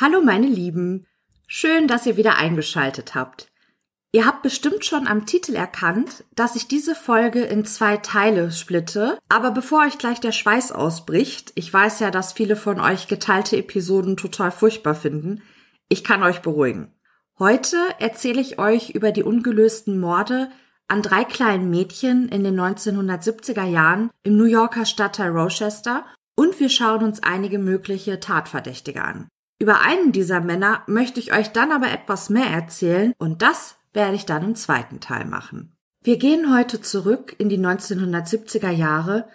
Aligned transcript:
Hallo 0.00 0.22
meine 0.22 0.46
Lieben, 0.46 1.04
schön, 1.46 1.86
dass 1.86 2.06
ihr 2.06 2.16
wieder 2.16 2.38
eingeschaltet 2.38 3.14
habt. 3.14 3.52
Ihr 4.12 4.24
habt 4.24 4.40
bestimmt 4.40 4.86
schon 4.86 5.06
am 5.06 5.26
Titel 5.26 5.54
erkannt, 5.54 6.24
dass 6.34 6.56
ich 6.56 6.66
diese 6.66 6.94
Folge 6.94 7.42
in 7.42 7.66
zwei 7.66 7.98
Teile 7.98 8.50
splitte, 8.50 9.18
aber 9.28 9.50
bevor 9.50 9.84
euch 9.84 9.98
gleich 9.98 10.18
der 10.18 10.32
Schweiß 10.32 10.72
ausbricht, 10.72 11.52
ich 11.54 11.70
weiß 11.70 12.00
ja, 12.00 12.10
dass 12.10 12.32
viele 12.32 12.56
von 12.56 12.80
euch 12.80 13.08
geteilte 13.08 13.58
Episoden 13.58 14.16
total 14.16 14.50
furchtbar 14.50 14.94
finden, 14.94 15.42
ich 15.90 16.02
kann 16.02 16.22
euch 16.22 16.40
beruhigen. 16.40 16.94
Heute 17.38 17.76
erzähle 17.98 18.40
ich 18.40 18.58
euch 18.58 18.94
über 18.94 19.12
die 19.12 19.22
ungelösten 19.22 20.00
Morde 20.00 20.50
an 20.88 21.02
drei 21.02 21.24
kleinen 21.24 21.68
Mädchen 21.68 22.30
in 22.30 22.42
den 22.42 22.58
1970er 22.58 23.66
Jahren 23.66 24.08
im 24.22 24.38
New 24.38 24.46
Yorker 24.46 24.86
Stadtteil 24.86 25.28
Rochester 25.30 26.06
und 26.36 26.58
wir 26.58 26.70
schauen 26.70 27.04
uns 27.04 27.22
einige 27.22 27.58
mögliche 27.58 28.18
Tatverdächtige 28.18 29.04
an. 29.04 29.28
Über 29.60 29.82
einen 29.82 30.10
dieser 30.10 30.40
Männer 30.40 30.82
möchte 30.86 31.20
ich 31.20 31.34
euch 31.34 31.52
dann 31.52 31.70
aber 31.70 31.90
etwas 31.90 32.30
mehr 32.30 32.46
erzählen 32.46 33.12
und 33.18 33.42
das 33.42 33.76
werde 33.92 34.16
ich 34.16 34.24
dann 34.24 34.42
im 34.42 34.54
zweiten 34.54 35.00
Teil 35.00 35.26
machen. 35.26 35.76
Wir 36.02 36.16
gehen 36.16 36.54
heute 36.54 36.80
zurück 36.80 37.36
in 37.38 37.50
die 37.50 37.58
1970er 37.58 38.70
Jahre 38.70 39.28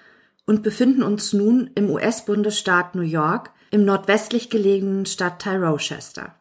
und 0.48 0.64
befinden 0.64 1.04
uns 1.04 1.32
nun 1.32 1.70
im 1.76 1.92
US-Bundesstaat 1.92 2.96
New 2.96 3.04
York 3.04 3.52
im 3.70 3.86
nordwestlich 3.86 4.50
gelegenen 4.50 5.06
Stadtteil 5.06 5.64
Rochester. 5.64 6.36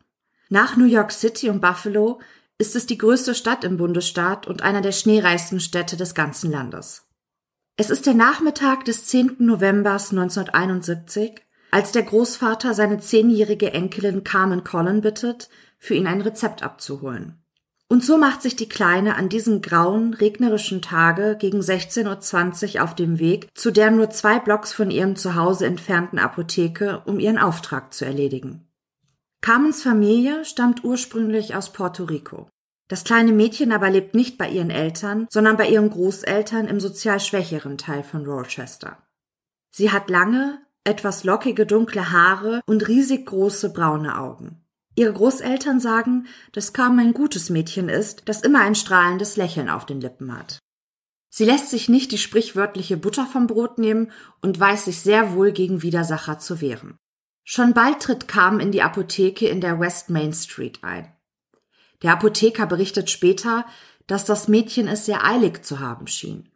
Nach 0.48 0.77
New 0.77 0.86
York 0.86 1.12
City 1.12 1.50
und 1.50 1.60
Buffalo 1.60 2.20
ist 2.56 2.77
es 2.77 2.86
die 2.86 2.96
größte 2.96 3.34
Stadt 3.34 3.64
im 3.64 3.77
Bundesstaat 3.77 4.46
und 4.46 4.62
einer 4.62 4.80
der 4.80 4.92
schneereichsten 4.92 5.60
Städte 5.60 5.98
des 5.98 6.14
ganzen 6.14 6.50
Landes. 6.50 7.06
Es 7.77 7.90
ist 7.90 8.06
der 8.06 8.14
Nachmittag 8.14 8.86
des 8.86 9.05
10. 9.06 9.36
Novembers 9.40 10.10
1971 10.10 11.42
als 11.75 11.91
der 11.91 12.05
Großvater 12.05 12.72
seine 12.72 13.00
zehnjährige 13.00 13.72
Enkelin 13.72 14.22
Carmen 14.22 14.62
Collin 14.62 15.00
bittet, 15.00 15.48
für 15.77 15.94
ihn 15.94 16.06
ein 16.06 16.20
Rezept 16.20 16.62
abzuholen. 16.62 17.42
Und 17.89 18.05
so 18.05 18.17
macht 18.17 18.42
sich 18.42 18.55
die 18.55 18.69
Kleine 18.69 19.17
an 19.17 19.28
diesem 19.28 19.61
grauen, 19.61 20.14
regnerischen 20.14 20.83
Tage 20.83 21.36
gegen 21.36 21.58
16.20 21.58 22.77
Uhr 22.77 22.84
auf 22.84 22.95
dem 22.95 23.19
Weg 23.19 23.48
zu 23.55 23.72
der 23.72 23.91
nur 23.91 24.08
zwei 24.11 24.39
Blocks 24.39 24.72
von 24.72 24.92
ihrem 24.92 25.17
Zuhause 25.17 25.67
entfernten 25.67 26.20
Apotheke, 26.20 27.02
um 27.06 27.19
ihren 27.19 27.39
Auftrag 27.39 27.92
zu 27.92 28.05
erledigen. 28.05 28.69
Carmens 29.41 29.83
Familie 29.83 30.45
stammt 30.45 30.84
ursprünglich 30.84 31.56
aus 31.56 31.72
Puerto 31.72 32.05
Rico. 32.05 32.48
Das 32.86 33.02
kleine 33.02 33.33
Mädchen 33.33 33.72
aber 33.72 33.91
lebt 33.91 34.14
nicht 34.14 34.39
bei 34.39 34.48
ihren 34.48 34.70
Eltern, 34.70 35.27
sondern 35.28 35.56
bei 35.56 35.69
ihren 35.69 35.91
Großeltern 35.91 36.69
im 36.69 36.78
sozial 36.78 37.19
schwächeren 37.19 37.78
Teil 37.78 38.05
von 38.05 38.25
Rochester. 38.25 38.97
Sie 39.72 39.91
hat 39.91 40.08
lange, 40.08 40.63
etwas 40.84 41.24
lockige 41.24 41.66
dunkle 41.66 42.12
Haare 42.12 42.60
und 42.66 42.86
riesig 42.86 43.27
große 43.27 43.72
braune 43.72 44.18
Augen. 44.18 44.60
Ihre 44.96 45.12
Großeltern 45.12 45.80
sagen, 45.80 46.27
dass 46.52 46.72
Carmen 46.72 47.00
ein 47.00 47.14
gutes 47.14 47.50
Mädchen 47.50 47.88
ist, 47.88 48.28
das 48.28 48.42
immer 48.42 48.60
ein 48.60 48.74
strahlendes 48.74 49.36
Lächeln 49.36 49.68
auf 49.68 49.86
den 49.86 50.00
Lippen 50.00 50.36
hat. 50.36 50.58
Sie 51.30 51.44
lässt 51.44 51.70
sich 51.70 51.88
nicht 51.88 52.12
die 52.12 52.18
sprichwörtliche 52.18 52.96
Butter 52.96 53.27
vom 53.27 53.48
Brot 53.48 53.78
nehmen 53.78 54.12
und 54.40 54.60
weiß 54.60 54.84
sich 54.84 55.00
sehr 55.00 55.34
wohl 55.34 55.50
gegen 55.50 55.82
Widersacher 55.82 56.38
zu 56.38 56.60
wehren. 56.60 56.96
Schon 57.42 57.74
bald 57.74 58.00
tritt 58.00 58.28
Carmen 58.28 58.60
in 58.60 58.70
die 58.70 58.82
Apotheke 58.82 59.48
in 59.48 59.60
der 59.60 59.80
West 59.80 60.10
Main 60.10 60.32
Street 60.32 60.78
ein. 60.82 61.12
Der 62.02 62.12
Apotheker 62.12 62.66
berichtet 62.66 63.11
später, 63.11 63.66
dass 64.06 64.24
das 64.24 64.46
Mädchen 64.46 64.86
es 64.86 65.06
sehr 65.06 65.24
eilig 65.24 65.64
zu 65.64 65.80
haben 65.80 66.06
schien. 66.06 66.48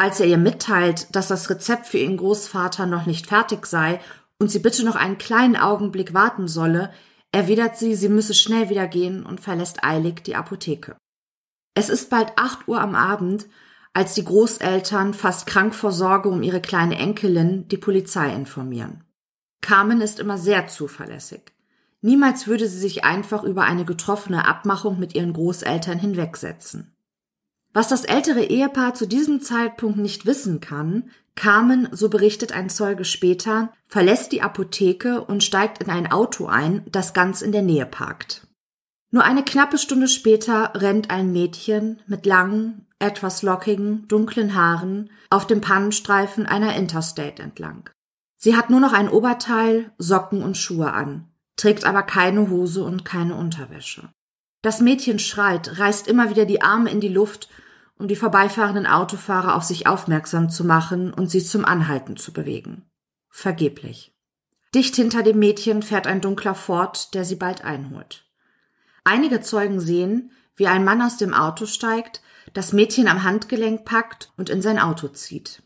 Als 0.00 0.18
er 0.18 0.24
ihr 0.24 0.38
mitteilt, 0.38 1.14
dass 1.14 1.28
das 1.28 1.50
Rezept 1.50 1.86
für 1.86 1.98
ihren 1.98 2.16
Großvater 2.16 2.86
noch 2.86 3.04
nicht 3.04 3.26
fertig 3.26 3.66
sei 3.66 4.00
und 4.38 4.50
sie 4.50 4.60
bitte 4.60 4.82
noch 4.82 4.96
einen 4.96 5.18
kleinen 5.18 5.56
Augenblick 5.56 6.14
warten 6.14 6.48
solle, 6.48 6.90
erwidert 7.32 7.76
sie, 7.76 7.94
sie 7.94 8.08
müsse 8.08 8.32
schnell 8.32 8.70
wieder 8.70 8.86
gehen 8.86 9.26
und 9.26 9.42
verlässt 9.42 9.84
eilig 9.84 10.24
die 10.24 10.36
Apotheke. 10.36 10.96
Es 11.74 11.90
ist 11.90 12.08
bald 12.08 12.32
acht 12.36 12.66
Uhr 12.66 12.80
am 12.80 12.94
Abend, 12.94 13.44
als 13.92 14.14
die 14.14 14.24
Großeltern 14.24 15.12
fast 15.12 15.46
krank 15.46 15.74
vor 15.74 15.92
Sorge 15.92 16.30
um 16.30 16.42
ihre 16.42 16.62
kleine 16.62 16.96
Enkelin 16.96 17.68
die 17.68 17.76
Polizei 17.76 18.34
informieren. 18.34 19.04
Carmen 19.60 20.00
ist 20.00 20.18
immer 20.18 20.38
sehr 20.38 20.66
zuverlässig. 20.68 21.42
Niemals 22.00 22.46
würde 22.46 22.66
sie 22.68 22.78
sich 22.78 23.04
einfach 23.04 23.44
über 23.44 23.64
eine 23.64 23.84
getroffene 23.84 24.48
Abmachung 24.48 24.98
mit 24.98 25.14
ihren 25.14 25.34
Großeltern 25.34 25.98
hinwegsetzen. 25.98 26.96
Was 27.72 27.88
das 27.88 28.04
ältere 28.04 28.44
Ehepaar 28.44 28.94
zu 28.94 29.06
diesem 29.06 29.40
Zeitpunkt 29.40 29.98
nicht 29.98 30.26
wissen 30.26 30.60
kann, 30.60 31.10
Carmen, 31.36 31.88
so 31.92 32.08
berichtet 32.08 32.52
ein 32.52 32.68
Zeuge 32.68 33.04
später, 33.04 33.72
verlässt 33.86 34.32
die 34.32 34.42
Apotheke 34.42 35.24
und 35.24 35.44
steigt 35.44 35.82
in 35.82 35.88
ein 35.88 36.10
Auto 36.10 36.46
ein, 36.46 36.82
das 36.90 37.14
ganz 37.14 37.40
in 37.42 37.52
der 37.52 37.62
Nähe 37.62 37.86
parkt. 37.86 38.46
Nur 39.12 39.24
eine 39.24 39.44
knappe 39.44 39.78
Stunde 39.78 40.08
später 40.08 40.72
rennt 40.74 41.10
ein 41.10 41.32
Mädchen 41.32 42.00
mit 42.06 42.26
langen, 42.26 42.86
etwas 42.98 43.42
lockigen, 43.42 44.06
dunklen 44.08 44.54
Haaren 44.54 45.10
auf 45.30 45.46
dem 45.46 45.60
Pannenstreifen 45.60 46.46
einer 46.46 46.76
Interstate 46.76 47.42
entlang. 47.42 47.88
Sie 48.36 48.56
hat 48.56 48.70
nur 48.70 48.80
noch 48.80 48.92
ein 48.92 49.08
Oberteil, 49.08 49.92
Socken 49.98 50.42
und 50.42 50.56
Schuhe 50.56 50.92
an, 50.92 51.28
trägt 51.56 51.84
aber 51.84 52.02
keine 52.02 52.50
Hose 52.50 52.84
und 52.84 53.04
keine 53.04 53.34
Unterwäsche. 53.34 54.10
Das 54.62 54.80
Mädchen 54.80 55.18
schreit, 55.18 55.78
reißt 55.78 56.06
immer 56.06 56.30
wieder 56.30 56.44
die 56.44 56.62
Arme 56.62 56.90
in 56.90 57.00
die 57.00 57.08
Luft, 57.08 57.48
um 57.98 58.08
die 58.08 58.16
vorbeifahrenden 58.16 58.86
Autofahrer 58.86 59.54
auf 59.54 59.64
sich 59.64 59.86
aufmerksam 59.86 60.50
zu 60.50 60.64
machen 60.64 61.12
und 61.12 61.30
sie 61.30 61.42
zum 61.42 61.64
Anhalten 61.64 62.16
zu 62.16 62.32
bewegen. 62.32 62.84
Vergeblich. 63.28 64.14
Dicht 64.74 64.96
hinter 64.96 65.22
dem 65.22 65.38
Mädchen 65.38 65.82
fährt 65.82 66.06
ein 66.06 66.20
dunkler 66.20 66.54
Ford, 66.54 67.14
der 67.14 67.24
sie 67.24 67.36
bald 67.36 67.64
einholt. 67.64 68.24
Einige 69.04 69.40
Zeugen 69.40 69.80
sehen, 69.80 70.30
wie 70.56 70.66
ein 70.66 70.84
Mann 70.84 71.02
aus 71.02 71.16
dem 71.16 71.34
Auto 71.34 71.66
steigt, 71.66 72.22
das 72.52 72.72
Mädchen 72.72 73.08
am 73.08 73.22
Handgelenk 73.22 73.84
packt 73.84 74.32
und 74.36 74.50
in 74.50 74.62
sein 74.62 74.78
Auto 74.78 75.08
zieht. 75.08 75.62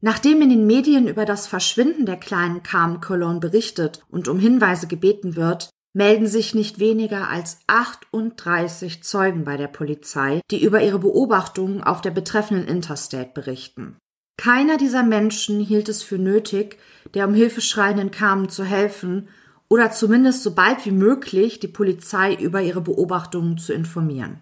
Nachdem 0.00 0.42
in 0.42 0.50
den 0.50 0.66
Medien 0.66 1.08
über 1.08 1.24
das 1.24 1.46
Verschwinden 1.46 2.06
der 2.06 2.16
kleinen 2.16 2.62
Carmen 2.62 3.00
Cologne 3.00 3.40
berichtet 3.40 4.04
und 4.08 4.28
um 4.28 4.38
Hinweise 4.38 4.86
gebeten 4.86 5.34
wird, 5.34 5.70
melden 5.94 6.26
sich 6.26 6.54
nicht 6.54 6.78
weniger 6.78 7.28
als 7.28 7.58
38 7.66 9.02
Zeugen 9.02 9.44
bei 9.44 9.56
der 9.56 9.68
Polizei, 9.68 10.40
die 10.50 10.62
über 10.62 10.82
ihre 10.82 10.98
Beobachtungen 10.98 11.82
auf 11.82 12.00
der 12.00 12.10
betreffenden 12.10 12.68
Interstate 12.68 13.30
berichten. 13.34 13.96
Keiner 14.36 14.76
dieser 14.76 15.02
Menschen 15.02 15.60
hielt 15.60 15.88
es 15.88 16.02
für 16.02 16.18
nötig, 16.18 16.78
der 17.14 17.26
um 17.26 17.34
Hilfe 17.34 17.60
schreienden 17.60 18.10
Carmen 18.10 18.48
zu 18.48 18.64
helfen 18.64 19.28
oder 19.68 19.90
zumindest 19.90 20.42
so 20.42 20.54
bald 20.54 20.84
wie 20.86 20.92
möglich 20.92 21.58
die 21.58 21.68
Polizei 21.68 22.34
über 22.34 22.62
ihre 22.62 22.80
Beobachtungen 22.80 23.58
zu 23.58 23.72
informieren. 23.72 24.40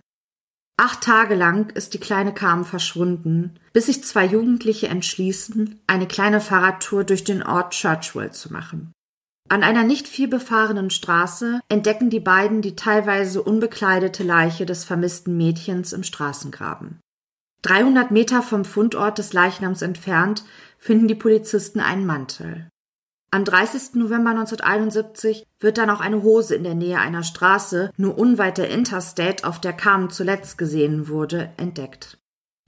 Acht 0.79 1.03
Tage 1.03 1.35
lang 1.35 1.71
ist 1.71 1.95
die 1.95 1.99
kleine 1.99 2.35
Carmen 2.35 2.67
verschwunden, 2.67 3.59
bis 3.73 3.87
sich 3.87 4.05
zwei 4.05 4.27
Jugendliche 4.27 4.89
entschließen, 4.89 5.81
eine 5.87 6.07
kleine 6.07 6.43
Fahrradtour 6.43 7.05
durch 7.05 7.25
den 7.25 7.43
Ort 7.43 7.73
Churchwell 7.73 8.33
zu 8.33 8.53
machen. 8.53 8.93
An 9.49 9.63
einer 9.63 9.85
nicht 9.85 10.09
viel 10.09 10.27
befahrenen 10.27 10.91
Straße 10.91 11.61
entdecken 11.69 12.11
die 12.11 12.21
beiden 12.21 12.63
die 12.63 12.75
teilweise 12.75 13.43
unbekleidete 13.43 14.25
Leiche 14.25 14.67
des 14.67 14.85
vermissten 14.85 15.37
Mädchens 15.37 15.93
im 15.93 16.03
Straßengraben. 16.03 16.99
300 17.63 18.11
Meter 18.11 18.43
vom 18.43 18.65
Fundort 18.65 19.19
des 19.19 19.33
Leichnams 19.33 19.83
entfernt 19.83 20.45
finden 20.79 21.07
die 21.07 21.15
Polizisten 21.15 21.81
einen 21.81 22.07
Mantel. 22.07 22.69
Am 23.31 23.45
30. 23.45 23.95
November 23.95 24.31
1971 24.31 25.45
wird 25.61 25.79
dann 25.79 25.91
auch 25.91 26.01
eine 26.01 26.23
Hose 26.23 26.55
in 26.55 26.65
der 26.65 26.75
Nähe 26.75 26.99
einer 26.99 27.23
Straße, 27.23 27.91
nur 27.97 28.19
unweit 28.19 28.59
der 28.59 28.71
Interstate, 28.71 29.47
auf 29.47 29.61
der 29.61 29.73
Carmen 29.73 30.11
zuletzt 30.11 30.59
gesehen 30.59 31.09
wurde, 31.09 31.51
entdeckt. 31.57 32.19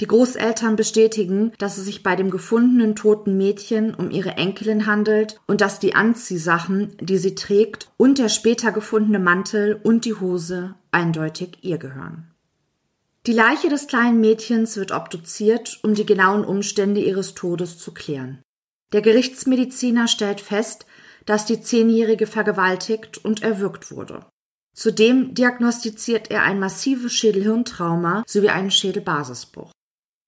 Die 0.00 0.06
Großeltern 0.06 0.77
bestätigen, 0.77 1.53
dass 1.59 1.77
es 1.77 1.87
sich 1.87 2.05
bei 2.05 2.15
dem 2.15 2.31
gefundenen 2.31 2.95
toten 2.95 3.37
Mädchen 3.37 3.95
um 3.95 4.12
ihre 4.12 4.37
Enkelin 4.37 4.87
handelt 4.87 5.41
und 5.49 5.61
dass 5.61 5.81
die 5.81 5.97
Anziehsachen, 5.97 6.97
die 7.00 7.19
sie 7.19 7.35
trägt, 7.35 7.91
und 7.97 8.19
der 8.19 8.29
später 8.29 8.71
gefundene 8.71 9.19
Mantel 9.19 9.81
und 9.83 10.05
die 10.05 10.15
Hose 10.15 10.77
eindeutig 10.93 11.59
ihr 11.62 11.79
gehören. 11.79 12.31
Die 13.27 13.33
Leiche 13.33 13.69
des 13.69 13.89
kleinen 13.89 14.21
Mädchens 14.21 14.77
wird 14.77 14.93
obduziert, 14.93 15.81
um 15.83 15.95
die 15.95 16.06
genauen 16.06 16.44
Umstände 16.44 17.01
ihres 17.01 17.35
Todes 17.35 17.79
zu 17.79 17.93
klären. 17.93 18.39
Der 18.93 19.03
Gerichtsmediziner 19.03 20.06
stellt 20.06 20.41
fest, 20.41 20.87
dass 21.27 21.44
die 21.44 21.61
Zehnjährige 21.61 22.27
vergewaltigt 22.29 23.19
und 23.23 23.43
erwürgt 23.43 23.91
wurde. 23.91 24.25
Zudem 24.73 25.35
diagnostiziert 25.35 26.31
er 26.31 26.44
ein 26.44 26.61
massives 26.61 27.12
Schädelhirntrauma 27.12 28.23
sowie 28.27 28.49
einen 28.49 28.71
Schädelbasisbruch. 28.71 29.73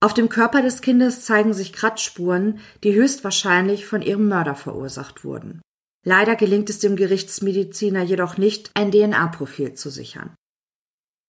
Auf 0.02 0.14
dem 0.14 0.30
Körper 0.30 0.62
des 0.62 0.80
Kindes 0.80 1.24
zeigen 1.24 1.52
sich 1.52 1.74
Kratzspuren, 1.74 2.60
die 2.82 2.94
höchstwahrscheinlich 2.94 3.84
von 3.84 4.00
ihrem 4.00 4.28
Mörder 4.28 4.54
verursacht 4.54 5.24
wurden. 5.24 5.60
Leider 6.04 6.36
gelingt 6.36 6.70
es 6.70 6.78
dem 6.78 6.96
Gerichtsmediziner 6.96 8.02
jedoch 8.02 8.38
nicht, 8.38 8.70
ein 8.74 8.90
DNA-Profil 8.90 9.74
zu 9.74 9.90
sichern. 9.90 10.34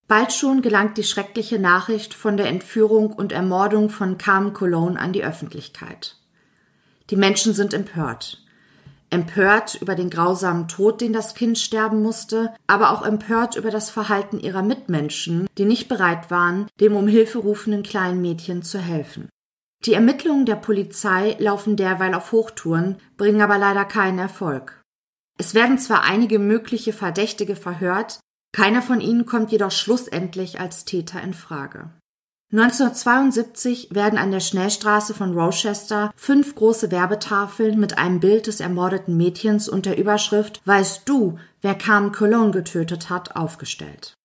Bald 0.08 0.32
schon 0.32 0.62
gelangt 0.62 0.98
die 0.98 1.04
schreckliche 1.04 1.60
Nachricht 1.60 2.14
von 2.14 2.38
der 2.38 2.48
Entführung 2.48 3.12
und 3.12 3.34
Ermordung 3.34 3.90
von 3.90 4.18
Carmen 4.18 4.54
Cologne 4.54 5.00
an 5.00 5.12
die 5.12 5.24
Öffentlichkeit. 5.24 6.18
Die 7.10 7.18
Menschen 7.18 7.54
sind 7.54 7.74
empört. 7.74 8.42
Empört 9.12 9.76
über 9.82 9.94
den 9.94 10.10
grausamen 10.10 10.68
Tod, 10.68 11.02
den 11.02 11.14
das 11.14 11.36
Kind 11.36 11.60
sterben 11.60 12.02
musste, 12.02 12.54
aber 12.66 12.92
auch 12.92 13.06
empört 13.06 13.56
über 13.56 13.70
das 13.70 13.90
Verhalten 13.90 14.40
ihrer 14.40 14.64
Mitmenschen, 14.64 15.48
die 15.58 15.66
nicht 15.66 15.88
bereit 15.88 16.32
waren, 16.32 16.68
dem 16.80 16.96
um 16.96 17.08
Hilfe 17.08 17.40
rufenden 17.40 17.84
kleinen 17.84 18.22
Mädchen 18.22 18.64
zu 18.64 18.80
helfen. 18.80 19.30
Die 19.86 19.94
Ermittlungen 19.94 20.46
der 20.46 20.56
Polizei 20.56 21.36
laufen 21.40 21.76
derweil 21.76 22.14
auf 22.14 22.32
Hochtouren, 22.32 22.98
bringen 23.18 23.42
aber 23.42 23.58
leider 23.58 23.86
keinen 23.86 24.20
Erfolg. 24.20 24.82
Es 25.38 25.54
werden 25.54 25.78
zwar 25.78 26.04
einige 26.04 26.40
mögliche 26.40 26.94
Verdächtige 26.94 27.56
verhört, 27.56 28.20
keiner 28.54 28.82
von 28.82 29.02
ihnen 29.02 29.26
kommt 29.26 29.52
jedoch 29.52 29.72
schlussendlich 29.72 30.60
als 30.60 30.86
Täter 30.86 31.22
in 31.22 31.34
Frage. 31.34 31.90
1972 32.52 33.90
werden 33.92 34.20
an 34.20 34.32
der 34.32 34.42
Schnellstraße 34.42 35.14
von 35.14 35.38
Rochester 35.38 36.12
fünf 36.18 36.54
große 36.56 36.92
Werbetafeln 36.92 37.80
mit 37.80 37.98
einem 37.98 38.20
Bild 38.20 38.48
des 38.48 38.60
ermordeten 38.60 39.16
Mädchens 39.16 39.70
und 39.70 39.86
der 39.86 39.98
Überschrift 39.98 40.62
Weißt 40.66 41.04
du, 41.08 41.38
wer 41.62 41.76
Carmen 41.76 42.12
Cologne 42.12 42.52
getötet 42.52 43.10
hat, 43.10 43.38
aufgestellt. 43.38 44.16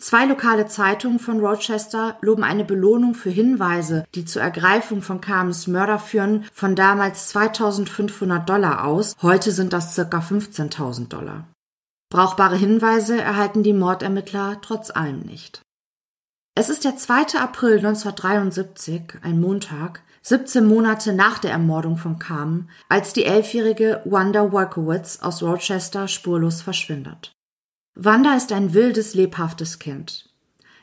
Zwei 0.00 0.26
lokale 0.26 0.66
Zeitungen 0.66 1.18
von 1.18 1.40
Rochester 1.40 2.16
loben 2.20 2.44
eine 2.44 2.64
Belohnung 2.64 3.14
für 3.14 3.30
Hinweise, 3.30 4.04
die 4.14 4.24
zur 4.24 4.42
Ergreifung 4.42 5.02
von 5.02 5.20
Carmens 5.20 5.66
Mörder 5.66 5.98
führen, 5.98 6.44
von 6.52 6.76
damals 6.76 7.28
2500 7.28 8.48
Dollar 8.48 8.84
aus. 8.84 9.16
Heute 9.22 9.50
sind 9.50 9.72
das 9.72 9.94
circa 9.94 10.18
15.000 10.18 11.08
Dollar. 11.08 11.48
Brauchbare 12.10 12.56
Hinweise 12.56 13.20
erhalten 13.20 13.62
die 13.62 13.72
Mordermittler 13.72 14.58
trotz 14.62 14.90
allem 14.90 15.20
nicht. 15.20 15.62
Es 16.60 16.68
ist 16.68 16.82
der 16.82 16.96
2. 16.96 17.38
April 17.38 17.76
1973, 17.76 19.20
ein 19.22 19.40
Montag, 19.40 20.02
17 20.22 20.66
Monate 20.66 21.12
nach 21.12 21.38
der 21.38 21.52
Ermordung 21.52 21.96
von 21.96 22.18
Carmen, 22.18 22.68
als 22.88 23.12
die 23.12 23.26
elfjährige 23.26 24.02
Wanda 24.04 24.50
Wolkowitz 24.50 25.20
aus 25.20 25.40
Rochester 25.40 26.08
spurlos 26.08 26.60
verschwindet. 26.60 27.30
Wanda 27.94 28.34
ist 28.34 28.50
ein 28.50 28.74
wildes, 28.74 29.14
lebhaftes 29.14 29.78
Kind. 29.78 30.30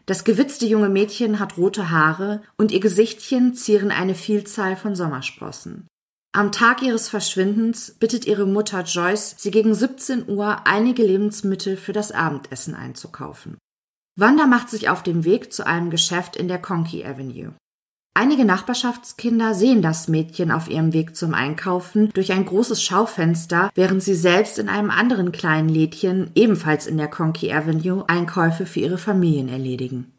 Das 0.06 0.24
gewitzte 0.24 0.66
junge 0.66 0.88
Mädchen 0.88 1.39
hat 1.39 1.57
rote 1.57 1.89
Haare 1.89 2.42
und 2.56 2.71
ihr 2.71 2.80
Gesichtchen 2.80 3.54
zieren 3.54 3.92
eine 3.92 4.16
Vielzahl 4.16 4.78
von 4.78 4.95
Sommersprossen. 4.95 5.88
Am 6.31 6.54
Tag 6.54 6.83
ihres 6.83 7.10
Verschwindens 7.10 7.98
bittet 8.00 8.25
ihre 8.25 8.45
Mutter 8.45 8.83
Joyce, 8.83 9.36
sie 9.38 9.51
gegen 9.51 9.75
17 9.75 10.30
Uhr 10.30 10.66
einige 10.66 11.04
Lebensmittel 11.04 11.75
für 11.75 11.92
das 11.92 12.13
Abendessen 12.13 12.75
einzukaufen. 12.75 13.57
Wanda 14.18 14.48
macht 14.48 14.70
sich 14.70 14.88
auf 14.88 15.04
den 15.04 15.26
Weg 15.26 15.52
zu 15.52 15.68
einem 15.68 15.90
Geschäft 15.90 16.38
in 16.38 16.48
der 16.48 16.62
Conkey 16.62 17.06
Avenue. 17.06 17.54
Einige 18.14 18.46
Nachbarschaftskinder 18.46 19.54
sehen 19.54 19.82
das 19.82 20.08
Mädchen 20.08 20.52
auf 20.52 20.70
ihrem 20.70 20.94
Weg 20.94 21.18
zum 21.18 21.34
Einkaufen 21.34 22.12
durch 22.14 22.32
ein 22.32 22.46
großes 22.46 22.82
Schaufenster, 22.82 23.72
während 23.76 24.02
sie 24.02 24.16
selbst 24.16 24.58
in 24.58 24.70
einem 24.70 24.90
anderen 24.90 25.34
kleinen 25.34 25.68
Lädchen, 25.68 26.32
ebenfalls 26.34 26.88
in 26.88 26.98
der 26.98 27.10
Conkey 27.10 27.52
Avenue, 27.52 28.06
Einkäufe 28.08 28.66
für 28.66 28.80
ihre 28.80 28.98
Familien 28.98 29.50
erledigen. 29.50 30.14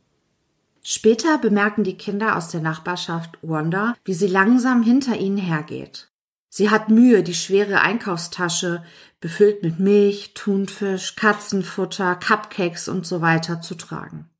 Später 0.82 1.38
bemerken 1.38 1.82
die 1.82 1.96
Kinder 1.96 2.36
aus 2.36 2.50
der 2.50 2.60
Nachbarschaft 2.60 3.38
Wanda, 3.40 3.96
wie 4.04 4.14
sie 4.14 4.28
langsam 4.28 4.82
hinter 4.82 5.16
ihnen 5.18 5.38
hergeht. 5.38 6.10
Sie 6.50 6.70
hat 6.70 6.90
Mühe, 6.90 7.22
die 7.22 7.34
schwere 7.34 7.80
Einkaufstasche, 7.80 8.82
befüllt 9.26 9.64
mit 9.64 9.80
Milch, 9.80 10.34
Thunfisch, 10.34 11.16
Katzenfutter, 11.16 12.14
Cupcakes 12.14 12.86
und 12.86 13.04
so 13.04 13.20
weiter, 13.20 13.60
zu 13.60 13.74
tragen. 13.74 14.30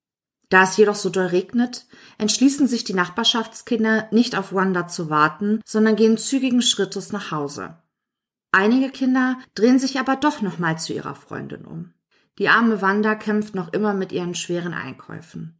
Da 0.49 0.63
es 0.63 0.77
jedoch 0.77 0.95
so 0.95 1.11
doll 1.11 1.27
regnet, 1.27 1.87
entschließen 2.19 2.69
sich 2.69 2.85
die 2.85 2.95
Nachbarschaftskinder 2.95 4.07
nicht 4.13 4.39
auf 4.39 4.53
Wanda 4.53 4.87
zu 4.87 5.11
warten, 5.11 5.61
sondern 5.65 5.97
gehen 5.97 6.19
zügigen 6.19 6.63
Schrittes 6.63 7.11
nach 7.11 7.33
Hause. 7.33 7.79
Einige 8.53 8.91
Kinder 8.91 9.41
drehen 9.57 9.81
sich 9.81 9.99
aber 9.99 10.15
doch 10.15 10.41
nochmal 10.41 10.79
zu 10.79 10.93
ihrer 10.93 11.17
Freundin 11.17 11.65
um. 11.65 11.93
Die 12.39 12.49
arme 12.49 12.81
Wanda 12.81 13.17
kämpft 13.17 13.57
noch 13.57 13.73
immer 13.73 13.93
mit 13.93 14.13
ihren 14.13 14.37
schweren 14.37 14.73
Einkäufen. 14.73 15.59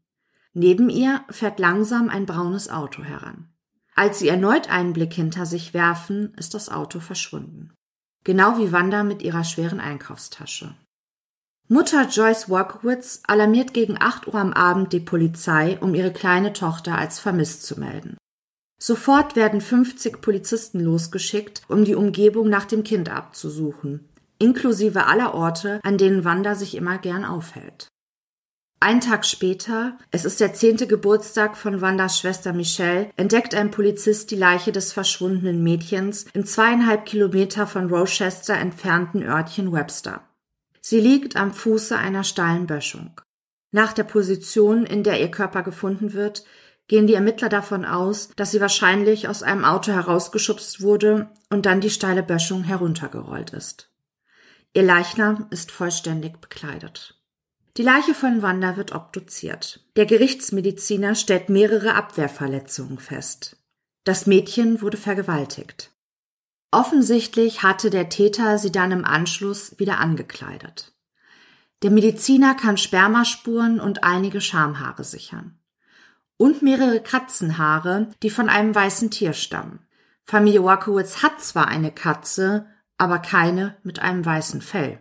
Neben 0.53 0.89
ihr 0.89 1.25
fährt 1.31 1.59
langsam 1.59 2.11
ein 2.11 2.27
braunes 2.27 2.71
Auto 2.71 3.03
heran. 3.03 3.49
Als 3.97 4.21
sie 4.21 4.29
erneut 4.29 4.71
einen 4.71 4.93
Blick 4.93 5.15
hinter 5.15 5.47
sich 5.47 5.75
werfen, 5.75 6.33
ist 6.37 6.55
das 6.55 6.69
Auto 6.69 7.01
verschwunden. 7.01 7.73
Genau 8.27 8.59
wie 8.59 8.73
Wanda 8.73 9.05
mit 9.05 9.23
ihrer 9.23 9.45
schweren 9.45 9.79
Einkaufstasche. 9.79 10.75
Mutter 11.69 12.09
Joyce 12.09 12.51
Walkowitz 12.51 13.23
alarmiert 13.25 13.73
gegen 13.73 13.97
8 14.01 14.27
Uhr 14.27 14.35
am 14.35 14.53
Abend 14.53 14.93
die 14.93 14.99
Polizei, 14.99 15.79
um 15.81 15.95
ihre 15.95 16.13
kleine 16.13 16.53
Tochter 16.53 16.99
als 16.99 17.21
vermisst 17.21 17.65
zu 17.65 17.79
melden. 17.79 18.17
Sofort 18.83 19.37
werden 19.37 19.61
50 19.61 20.21
Polizisten 20.21 20.81
losgeschickt, 20.81 21.63
um 21.69 21.85
die 21.85 21.95
Umgebung 21.95 22.49
nach 22.49 22.65
dem 22.65 22.83
Kind 22.83 23.11
abzusuchen, 23.11 24.09
inklusive 24.41 25.07
aller 25.07 25.33
Orte, 25.33 25.79
an 25.85 25.97
denen 25.97 26.25
Wanda 26.25 26.57
sich 26.57 26.75
immer 26.75 26.99
gern 26.99 27.25
aufhält. 27.25 27.87
Ein 28.79 29.01
Tag 29.01 29.25
später, 29.25 29.97
es 30.11 30.27
ist 30.27 30.39
der 30.39 30.53
zehnte 30.53 30.87
Geburtstag 30.87 31.57
von 31.57 31.81
Wandas 31.81 32.19
Schwester 32.19 32.53
Michelle, 32.53 33.11
entdeckt 33.17 33.55
ein 33.55 33.71
Polizist 33.71 34.31
die 34.31 34.37
Leiche 34.37 34.71
des 34.71 34.93
verschwundenen 34.93 35.63
Mädchens 35.63 36.27
im 36.35 36.45
zweieinhalb 36.45 37.07
Kilometer 37.07 37.67
von 37.67 37.89
Rochester 37.89 38.55
entfernten 38.55 39.23
Örtchen 39.23 39.73
Webster. 39.73 40.21
Sie 40.83 41.01
liegt 41.01 41.37
am 41.37 41.55
Fuße 41.55 41.97
einer 41.97 42.23
steilen 42.23 42.67
Böschung. 42.67 43.19
Nach 43.73 43.95
der 43.95 44.05
Position, 44.05 44.85
in 44.85 45.03
der 45.03 45.21
ihr 45.21 45.31
Körper 45.31 45.63
gefunden 45.63 46.13
wird, 46.13 46.45
gehen 46.87 47.07
die 47.07 47.15
Ermittler 47.15 47.49
davon 47.49 47.87
aus, 47.87 48.29
dass 48.37 48.51
sie 48.51 48.61
wahrscheinlich 48.61 49.27
aus 49.27 49.43
einem 49.43 49.65
Auto 49.65 49.91
herausgeschubst 49.91 50.83
wurde 50.83 51.31
und 51.49 51.65
dann 51.65 51.81
die 51.81 51.91
steile 51.91 52.23
Böschung 52.23 52.63
heruntergerollt 52.63 53.51
ist. 53.51 53.91
Ihr 54.75 54.83
Leichnam 54.83 55.47
ist 55.49 55.73
vollständig 55.73 56.43
bekleidet. 56.43 57.16
Die 57.77 57.83
Leiche 57.83 58.15
von 58.15 58.41
Wanda 58.41 58.79
wird 58.79 58.95
obduziert. 58.95 59.85
Der 59.97 60.07
Gerichtsmediziner 60.07 61.15
stellt 61.15 61.51
mehrere 61.51 61.95
Abwehrverletzungen 61.95 62.99
fest. 62.99 63.59
Das 64.05 64.27
Mädchen 64.27 64.81
wurde 64.81 64.97
vergewaltigt. 64.97 65.93
Offensichtlich 66.71 67.63
hatte 67.63 67.91
der 67.91 68.09
Täter 68.09 68.59
sie 68.59 68.73
dann 68.73 68.93
im 68.93 69.05
Anschluss 69.05 69.79
wieder 69.79 69.99
angekleidet. 69.99 70.93
Der 71.83 71.91
Mediziner 71.91 72.55
kann 72.55 72.79
Spermaspuren 72.79 73.79
und 73.79 74.05
einige 74.05 74.41
Schamhaare 74.41 75.05
sichern. 75.05 75.59
Und 76.39 76.63
mehrere 76.63 77.01
Katzenhaare, 77.01 78.09
die 78.23 78.31
von 78.31 78.49
einem 78.49 78.75
weißen 78.75 79.11
Tier 79.11 79.35
stammen. 79.35 79.81
Familie 80.25 80.65
Wakowitz 80.65 81.23
hat 81.23 81.43
zwar 81.43 81.69
eine 81.69 81.93
Katze, 81.93 82.67
aber 82.97 83.19
keine 83.19 83.77
mit 83.83 84.01
einem 84.01 84.25
weißen 84.25 84.63
Fell. 84.63 85.01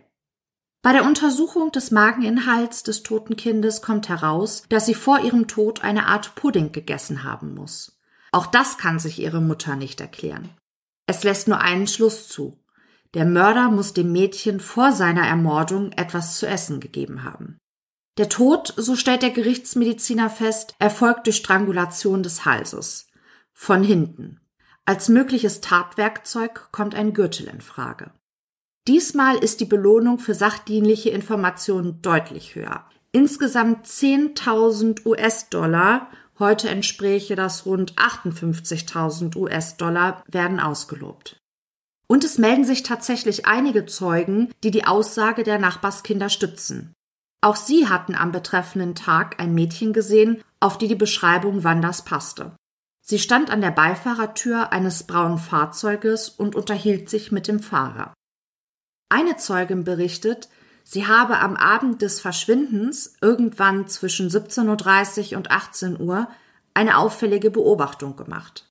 Bei 0.86 0.92
der 0.92 1.04
Untersuchung 1.04 1.72
des 1.72 1.90
Mageninhalts 1.90 2.84
des 2.84 3.02
toten 3.02 3.34
Kindes 3.34 3.82
kommt 3.82 4.08
heraus, 4.08 4.62
dass 4.68 4.86
sie 4.86 4.94
vor 4.94 5.18
ihrem 5.18 5.48
Tod 5.48 5.82
eine 5.82 6.06
Art 6.06 6.36
Pudding 6.36 6.70
gegessen 6.70 7.24
haben 7.24 7.56
muss. 7.56 7.98
Auch 8.30 8.46
das 8.46 8.78
kann 8.78 9.00
sich 9.00 9.18
ihre 9.18 9.40
Mutter 9.40 9.74
nicht 9.74 10.00
erklären. 10.00 10.48
Es 11.08 11.24
lässt 11.24 11.48
nur 11.48 11.60
einen 11.60 11.88
Schluss 11.88 12.28
zu. 12.28 12.62
Der 13.14 13.24
Mörder 13.24 13.68
muss 13.68 13.94
dem 13.94 14.12
Mädchen 14.12 14.60
vor 14.60 14.92
seiner 14.92 15.26
Ermordung 15.26 15.90
etwas 15.90 16.38
zu 16.38 16.46
essen 16.46 16.78
gegeben 16.78 17.24
haben. 17.24 17.58
Der 18.16 18.28
Tod, 18.28 18.72
so 18.76 18.94
stellt 18.94 19.22
der 19.22 19.30
Gerichtsmediziner 19.30 20.30
fest, 20.30 20.76
erfolgt 20.78 21.26
durch 21.26 21.38
Strangulation 21.38 22.22
des 22.22 22.44
Halses. 22.44 23.08
Von 23.52 23.82
hinten. 23.82 24.38
Als 24.84 25.08
mögliches 25.08 25.60
Tatwerkzeug 25.60 26.68
kommt 26.70 26.94
ein 26.94 27.12
Gürtel 27.12 27.48
in 27.48 27.60
Frage. 27.60 28.12
Diesmal 28.88 29.36
ist 29.36 29.60
die 29.60 29.64
Belohnung 29.64 30.18
für 30.20 30.34
sachdienliche 30.34 31.10
Informationen 31.10 32.00
deutlich 32.02 32.54
höher. 32.54 32.84
Insgesamt 33.10 33.86
10.000 33.86 35.04
US-Dollar, 35.06 36.08
heute 36.38 36.68
entspräche 36.68 37.34
das 37.34 37.66
rund 37.66 37.94
58.000 37.96 39.36
US-Dollar, 39.36 40.22
werden 40.28 40.60
ausgelobt. 40.60 41.36
Und 42.06 42.22
es 42.22 42.38
melden 42.38 42.64
sich 42.64 42.84
tatsächlich 42.84 43.46
einige 43.46 43.86
Zeugen, 43.86 44.52
die 44.62 44.70
die 44.70 44.86
Aussage 44.86 45.42
der 45.42 45.58
Nachbarskinder 45.58 46.28
stützen. 46.28 46.92
Auch 47.40 47.56
sie 47.56 47.88
hatten 47.88 48.14
am 48.14 48.30
betreffenden 48.30 48.94
Tag 48.94 49.40
ein 49.40 49.52
Mädchen 49.54 49.92
gesehen, 49.92 50.42
auf 50.60 50.78
die 50.78 50.88
die 50.88 50.94
Beschreibung 50.94 51.64
Wanders 51.64 52.04
passte. 52.04 52.54
Sie 53.02 53.18
stand 53.18 53.50
an 53.50 53.60
der 53.60 53.70
Beifahrertür 53.70 54.72
eines 54.72 55.04
braunen 55.04 55.38
Fahrzeuges 55.38 56.28
und 56.28 56.54
unterhielt 56.54 57.08
sich 57.08 57.32
mit 57.32 57.48
dem 57.48 57.60
Fahrer. 57.60 58.15
Eine 59.08 59.36
Zeugin 59.36 59.84
berichtet, 59.84 60.48
sie 60.82 61.06
habe 61.06 61.38
am 61.38 61.56
Abend 61.56 62.02
des 62.02 62.20
Verschwindens, 62.20 63.16
irgendwann 63.20 63.86
zwischen 63.88 64.28
17.30 64.28 65.32
Uhr 65.32 65.38
und 65.38 65.50
18 65.50 66.00
Uhr, 66.00 66.28
eine 66.74 66.98
auffällige 66.98 67.50
Beobachtung 67.50 68.16
gemacht. 68.16 68.68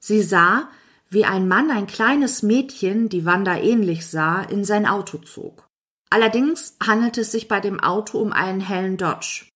Sie 0.00 0.22
sah, 0.22 0.68
wie 1.10 1.24
ein 1.24 1.48
Mann 1.48 1.70
ein 1.70 1.86
kleines 1.86 2.42
Mädchen, 2.42 3.08
die 3.08 3.24
Wanda 3.24 3.56
ähnlich 3.56 4.06
sah, 4.06 4.42
in 4.42 4.64
sein 4.64 4.86
Auto 4.86 5.18
zog. 5.18 5.68
Allerdings 6.10 6.76
handelte 6.84 7.22
es 7.22 7.32
sich 7.32 7.48
bei 7.48 7.60
dem 7.60 7.80
Auto 7.80 8.18
um 8.18 8.32
einen 8.32 8.60
hellen 8.60 8.96
Dodge. 8.96 9.46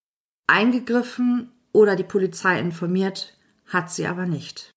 Eingegriffen 0.47 1.51
oder 1.73 1.97
die 1.97 2.05
Polizei 2.05 2.59
informiert 2.59 3.37
hat 3.67 3.91
sie 3.91 4.07
aber 4.07 4.27
nicht. 4.27 4.71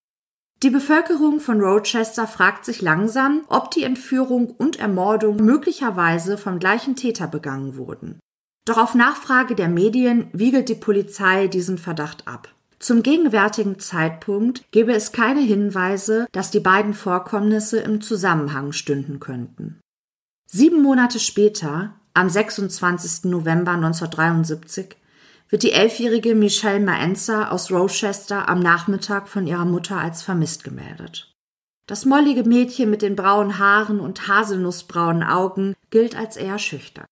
Die 0.65 0.71
Bevölkerung 0.71 1.41
von 1.41 1.61
Rochester 1.61 2.25
fragt 2.25 2.65
sich 2.65 2.81
langsam, 2.81 3.43
ob 3.49 3.69
die 3.69 3.83
Entführung 3.83 4.49
und 4.49 4.79
Ermordung 4.79 5.35
möglicherweise 5.35 6.39
vom 6.39 6.57
gleichen 6.57 6.95
Täter 6.95 7.27
begangen 7.27 7.77
wurden. 7.77 8.19
Doch 8.65 8.79
auf 8.79 8.95
Nachfrage 8.95 9.53
der 9.53 9.69
Medien 9.69 10.27
wiegelt 10.33 10.67
die 10.69 10.73
Polizei 10.73 11.45
diesen 11.45 11.77
Verdacht 11.77 12.27
ab. 12.27 12.49
Zum 12.79 13.03
gegenwärtigen 13.03 13.77
Zeitpunkt 13.77 14.63
gebe 14.71 14.91
es 14.93 15.11
keine 15.11 15.41
Hinweise, 15.41 16.25
dass 16.31 16.49
die 16.49 16.61
beiden 16.61 16.95
Vorkommnisse 16.95 17.77
im 17.81 18.01
Zusammenhang 18.01 18.71
stünden 18.71 19.19
könnten. 19.19 19.79
Sieben 20.47 20.81
Monate 20.81 21.19
später, 21.19 21.93
am 22.15 22.27
26. 22.27 23.25
November 23.25 23.73
1973, 23.73 24.97
wird 25.49 25.63
die 25.63 25.71
elfjährige 25.71 26.35
Michelle 26.35 26.79
Maenza 26.79 27.49
aus 27.49 27.71
Rochester 27.71 28.49
am 28.49 28.59
Nachmittag 28.59 29.27
von 29.27 29.47
ihrer 29.47 29.65
Mutter 29.65 29.97
als 29.97 30.21
vermisst 30.21 30.63
gemeldet. 30.63 31.31
Das 31.87 32.05
mollige 32.05 32.43
Mädchen 32.43 32.89
mit 32.89 33.03
den 33.03 33.15
braunen 33.15 33.59
Haaren 33.59 33.99
und 33.99 34.27
haselnussbraunen 34.27 35.23
Augen 35.23 35.75
gilt 35.91 36.15
als 36.15 36.35
eher 36.35 36.57
schüchtern. 36.57 37.05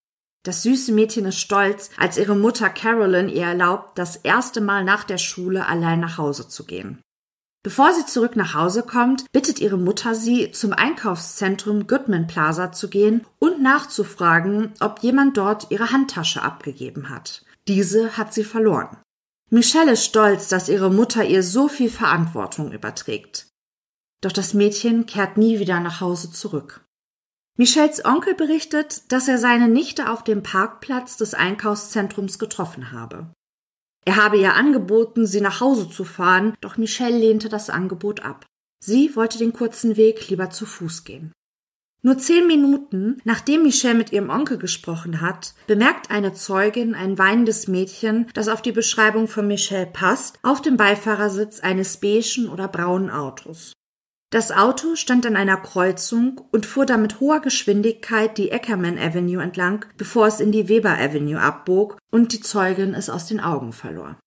Das 0.43 0.63
süße 0.63 0.91
Mädchen 0.91 1.25
ist 1.25 1.39
stolz, 1.39 1.89
als 1.97 2.17
ihre 2.17 2.35
Mutter 2.35 2.69
Carolyn 2.69 3.29
ihr 3.29 3.45
erlaubt, 3.45 3.97
das 3.97 4.17
erste 4.17 4.61
Mal 4.61 4.83
nach 4.83 5.03
der 5.03 5.19
Schule 5.19 5.67
allein 5.67 5.99
nach 5.99 6.17
Hause 6.17 6.49
zu 6.49 6.65
gehen. 6.65 7.01
Bevor 7.63 7.93
sie 7.93 8.05
zurück 8.05 8.35
nach 8.35 8.55
Hause 8.55 8.83
kommt, 8.83 9.31
bittet 9.31 9.61
ihre 9.61 9.77
Mutter 9.77 10.15
sie, 10.15 10.51
zum 10.51 10.73
Einkaufszentrum 10.73 11.87
Goodman 11.87 12.27
Plaza 12.27 12.73
zu 12.73 12.89
gehen 12.89 13.25
und 13.39 13.61
nachzufragen, 13.61 14.73
ob 14.81 14.99
jemand 14.99 15.37
dort 15.37 15.71
ihre 15.71 15.91
Handtasche 15.91 16.41
abgegeben 16.41 17.09
hat. 17.09 17.45
Diese 17.67 18.17
hat 18.17 18.34
sie 18.34 18.43
verloren. 18.43 18.98
Michelle 19.50 19.93
ist 19.93 20.05
stolz, 20.05 20.50
dass 20.50 20.70
ihre 20.70 20.89
Mutter 20.89 21.24
ihr 21.24 21.43
so 21.43 21.67
viel 21.67 21.89
Verantwortung 21.89 22.72
überträgt. 22.72 23.48
Doch 24.22 24.32
das 24.32 24.53
Mädchen 24.53 25.05
kehrt 25.05 25.38
nie 25.38 25.60
wieder 25.60 25.79
nach 25.79 26.01
Hause 26.01 26.32
zurück. 26.32 26.86
Michelles 27.55 28.03
Onkel 28.03 28.34
berichtet, 28.34 29.12
dass 29.12 29.27
er 29.27 29.38
seine 29.38 29.67
Nichte 29.67 30.10
auf 30.10 30.24
dem 30.24 30.41
Parkplatz 30.41 31.17
des 31.17 31.36
Einkaufszentrums 31.36 32.39
getroffen 32.39 32.91
habe. 32.91 33.32
Er 34.05 34.15
habe 34.15 34.38
ihr 34.38 34.55
angeboten, 34.55 35.27
sie 35.27 35.39
nach 35.39 35.62
Hause 35.62 35.89
zu 35.89 36.03
fahren, 36.03 36.55
doch 36.62 36.77
Michelle 36.77 37.17
lehnte 37.17 37.50
das 37.50 37.70
Angebot 37.70 38.22
ab. 38.22 38.46
Sie 38.84 39.15
wollte 39.15 39.38
den 39.38 39.53
kurzen 39.53 39.96
Weg 39.96 40.27
lieber 40.29 40.50
zu 40.50 40.65
Fuß 40.65 41.03
gehen. 41.03 41.32
Nur 42.05 42.17
zehn 42.17 42.48
Minuten, 42.48 43.22
nachdem 43.24 43.63
Michelle 43.63 43.93
mit 43.95 44.12
ihrem 44.12 44.29
Onkel 44.29 44.57
gesprochen 44.57 45.22
hat, 45.22 45.53
bemerkt 45.67 46.12
eine 46.12 46.33
Zeugin 46.33 46.95
ein 46.95 47.17
weinendes 47.17 47.69
Mädchen, 47.69 48.27
das 48.33 48.50
auf 48.50 48.62
die 48.62 48.74
Beschreibung 48.74 49.29
von 49.29 49.48
Michelle 49.48 49.86
passt, 49.86 50.38
auf 50.43 50.62
dem 50.62 50.75
Beifahrersitz 50.75 51.62
eines 51.62 51.95
beigen 51.95 52.50
oder 52.50 52.67
braunen 52.67 53.10
Autos. 53.10 53.72
Das 54.31 54.51
Auto 54.51 54.95
stand 54.95 55.25
an 55.25 55.38
einer 55.38 55.55
Kreuzung 55.55 56.41
und 56.51 56.65
fuhr 56.65 56.86
dann 56.86 57.03
mit 57.03 57.22
hoher 57.22 57.39
Geschwindigkeit 57.39 58.38
die 58.38 58.51
Eckerman 58.51 58.98
Avenue 58.98 59.41
entlang, 59.41 59.86
bevor 59.95 60.27
es 60.27 60.41
in 60.41 60.51
die 60.51 60.67
Weber 60.67 60.98
Avenue 60.98 61.39
abbog 61.39 61.98
und 62.12 62.33
die 62.33 62.41
Zeugin 62.41 62.95
es 62.95 63.10
aus 63.10 63.27
den 63.27 63.39
Augen 63.39 63.72
verlor. 63.72 64.17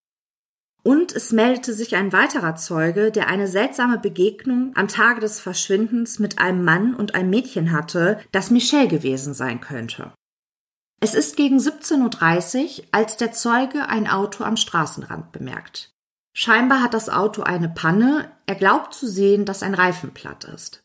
Und 0.87 1.13
es 1.13 1.33
meldete 1.33 1.73
sich 1.73 1.97
ein 1.97 2.13
weiterer 2.13 2.55
Zeuge, 2.55 3.11
der 3.11 3.27
eine 3.27 3.49
seltsame 3.49 3.99
Begegnung 3.99 4.71
am 4.75 4.87
Tage 4.87 5.19
des 5.19 5.37
Verschwindens 5.37 6.17
mit 6.17 6.39
einem 6.39 6.63
Mann 6.63 6.95
und 6.95 7.13
einem 7.13 7.29
Mädchen 7.29 7.73
hatte, 7.73 8.21
das 8.31 8.51
Michelle 8.51 8.87
gewesen 8.87 9.33
sein 9.33 9.59
könnte. 9.59 10.13
Es 11.01 11.13
ist 11.13 11.35
gegen 11.35 11.57
17.30 11.57 12.79
Uhr, 12.79 12.85
als 12.93 13.17
der 13.17 13.33
Zeuge 13.33 13.89
ein 13.89 14.07
Auto 14.07 14.45
am 14.45 14.55
Straßenrand 14.55 15.33
bemerkt. 15.33 15.91
Scheinbar 16.31 16.81
hat 16.81 16.93
das 16.93 17.09
Auto 17.09 17.41
eine 17.41 17.67
Panne, 17.67 18.31
er 18.45 18.55
glaubt 18.55 18.93
zu 18.93 19.09
sehen, 19.09 19.43
dass 19.43 19.63
ein 19.63 19.73
Reifen 19.73 20.13
platt 20.13 20.45
ist. 20.45 20.83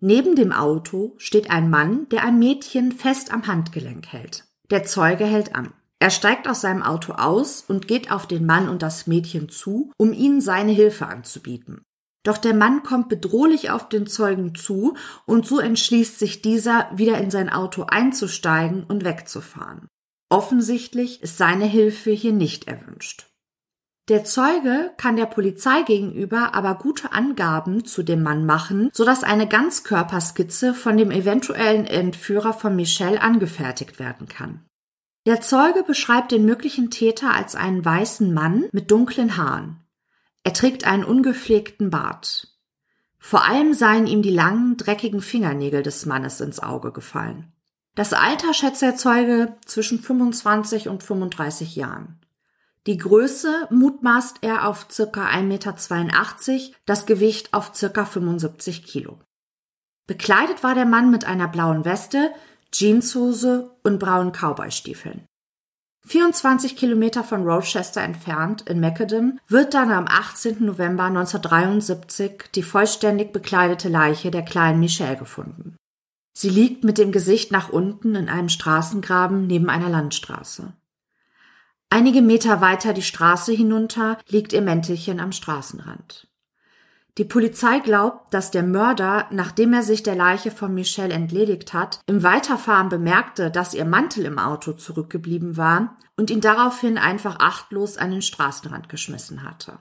Neben 0.00 0.34
dem 0.34 0.50
Auto 0.50 1.14
steht 1.18 1.52
ein 1.52 1.70
Mann, 1.70 2.08
der 2.08 2.24
ein 2.24 2.40
Mädchen 2.40 2.90
fest 2.90 3.32
am 3.32 3.46
Handgelenk 3.46 4.08
hält. 4.08 4.42
Der 4.70 4.82
Zeuge 4.82 5.24
hält 5.24 5.54
an. 5.54 5.72
Er 6.02 6.10
steigt 6.10 6.48
aus 6.48 6.62
seinem 6.62 6.82
Auto 6.82 7.12
aus 7.12 7.62
und 7.68 7.86
geht 7.86 8.10
auf 8.10 8.26
den 8.26 8.46
Mann 8.46 8.70
und 8.70 8.82
das 8.82 9.06
Mädchen 9.06 9.50
zu, 9.50 9.92
um 9.98 10.14
ihnen 10.14 10.40
seine 10.40 10.72
Hilfe 10.72 11.06
anzubieten. 11.06 11.82
Doch 12.24 12.38
der 12.38 12.54
Mann 12.54 12.82
kommt 12.82 13.08
bedrohlich 13.08 13.70
auf 13.70 13.88
den 13.88 14.06
Zeugen 14.06 14.54
zu 14.54 14.94
und 15.26 15.46
so 15.46 15.58
entschließt 15.58 16.18
sich 16.18 16.42
dieser, 16.42 16.90
wieder 16.94 17.18
in 17.18 17.30
sein 17.30 17.50
Auto 17.50 17.84
einzusteigen 17.84 18.84
und 18.84 19.04
wegzufahren. 19.04 19.88
Offensichtlich 20.30 21.22
ist 21.22 21.36
seine 21.36 21.66
Hilfe 21.66 22.10
hier 22.10 22.32
nicht 22.32 22.66
erwünscht. 22.66 23.26
Der 24.08 24.24
Zeuge 24.24 24.92
kann 24.96 25.16
der 25.16 25.26
Polizei 25.26 25.82
gegenüber 25.82 26.54
aber 26.54 26.74
gute 26.76 27.12
Angaben 27.12 27.84
zu 27.84 28.02
dem 28.02 28.22
Mann 28.22 28.44
machen, 28.44 28.90
sodass 28.92 29.22
eine 29.22 29.46
Ganzkörperskizze 29.46 30.74
von 30.74 30.96
dem 30.96 31.10
eventuellen 31.10 31.86
Entführer 31.86 32.52
von 32.52 32.74
Michelle 32.74 33.20
angefertigt 33.20 33.98
werden 33.98 34.28
kann. 34.28 34.64
Der 35.26 35.40
Zeuge 35.42 35.82
beschreibt 35.82 36.32
den 36.32 36.46
möglichen 36.46 36.90
Täter 36.90 37.34
als 37.34 37.54
einen 37.54 37.84
weißen 37.84 38.32
Mann 38.32 38.66
mit 38.72 38.90
dunklen 38.90 39.36
Haaren. 39.36 39.80
Er 40.44 40.54
trägt 40.54 40.86
einen 40.86 41.04
ungepflegten 41.04 41.90
Bart. 41.90 42.48
Vor 43.18 43.44
allem 43.44 43.74
seien 43.74 44.06
ihm 44.06 44.22
die 44.22 44.30
langen, 44.30 44.78
dreckigen 44.78 45.20
Fingernägel 45.20 45.82
des 45.82 46.06
Mannes 46.06 46.40
ins 46.40 46.60
Auge 46.60 46.90
gefallen. 46.90 47.52
Das 47.94 48.14
Alter 48.14 48.54
schätzt 48.54 48.80
der 48.80 48.96
Zeuge 48.96 49.56
zwischen 49.66 50.00
25 50.00 50.88
und 50.88 51.02
35 51.02 51.76
Jahren. 51.76 52.18
Die 52.86 52.96
Größe 52.96 53.68
mutmaßt 53.70 54.38
er 54.40 54.66
auf 54.66 54.86
circa 54.90 55.26
1,82 55.26 55.42
Meter, 55.42 56.76
das 56.86 57.04
Gewicht 57.04 57.52
auf 57.52 57.74
circa 57.74 58.06
75 58.06 58.84
Kilo. 58.84 59.18
Bekleidet 60.06 60.64
war 60.64 60.74
der 60.74 60.86
Mann 60.86 61.10
mit 61.10 61.26
einer 61.26 61.46
blauen 61.46 61.84
Weste, 61.84 62.32
Jeanshose 62.72 63.76
und 63.82 63.98
braunen 63.98 64.32
Cowboystiefeln. 64.32 65.26
24 66.06 66.76
Kilometer 66.76 67.22
von 67.22 67.46
Rochester 67.46 68.00
entfernt 68.00 68.62
in 68.62 68.80
Macadam 68.80 69.38
wird 69.48 69.74
dann 69.74 69.92
am 69.92 70.06
18. 70.08 70.64
November 70.64 71.04
1973 71.04 72.50
die 72.54 72.62
vollständig 72.62 73.32
bekleidete 73.32 73.88
Leiche 73.88 74.30
der 74.30 74.42
kleinen 74.42 74.80
Michelle 74.80 75.16
gefunden. 75.16 75.76
Sie 76.32 76.48
liegt 76.48 76.84
mit 76.84 76.96
dem 76.96 77.12
Gesicht 77.12 77.52
nach 77.52 77.68
unten 77.68 78.14
in 78.14 78.28
einem 78.28 78.48
Straßengraben 78.48 79.46
neben 79.46 79.68
einer 79.68 79.90
Landstraße. 79.90 80.72
Einige 81.90 82.22
Meter 82.22 82.60
weiter 82.60 82.92
die 82.92 83.02
Straße 83.02 83.52
hinunter 83.52 84.18
liegt 84.28 84.52
ihr 84.52 84.62
Mäntelchen 84.62 85.20
am 85.20 85.32
Straßenrand. 85.32 86.29
Die 87.18 87.24
Polizei 87.24 87.80
glaubt, 87.80 88.32
dass 88.32 88.50
der 88.50 88.62
Mörder, 88.62 89.26
nachdem 89.30 89.72
er 89.72 89.82
sich 89.82 90.02
der 90.02 90.14
Leiche 90.14 90.50
von 90.50 90.72
Michelle 90.74 91.12
entledigt 91.12 91.74
hat, 91.74 92.00
im 92.06 92.22
Weiterfahren 92.22 92.88
bemerkte, 92.88 93.50
dass 93.50 93.74
ihr 93.74 93.84
Mantel 93.84 94.24
im 94.24 94.38
Auto 94.38 94.72
zurückgeblieben 94.72 95.56
war 95.56 95.96
und 96.16 96.30
ihn 96.30 96.40
daraufhin 96.40 96.98
einfach 96.98 97.40
achtlos 97.40 97.96
an 97.96 98.10
den 98.10 98.22
Straßenrand 98.22 98.88
geschmissen 98.88 99.42
hatte. 99.42 99.78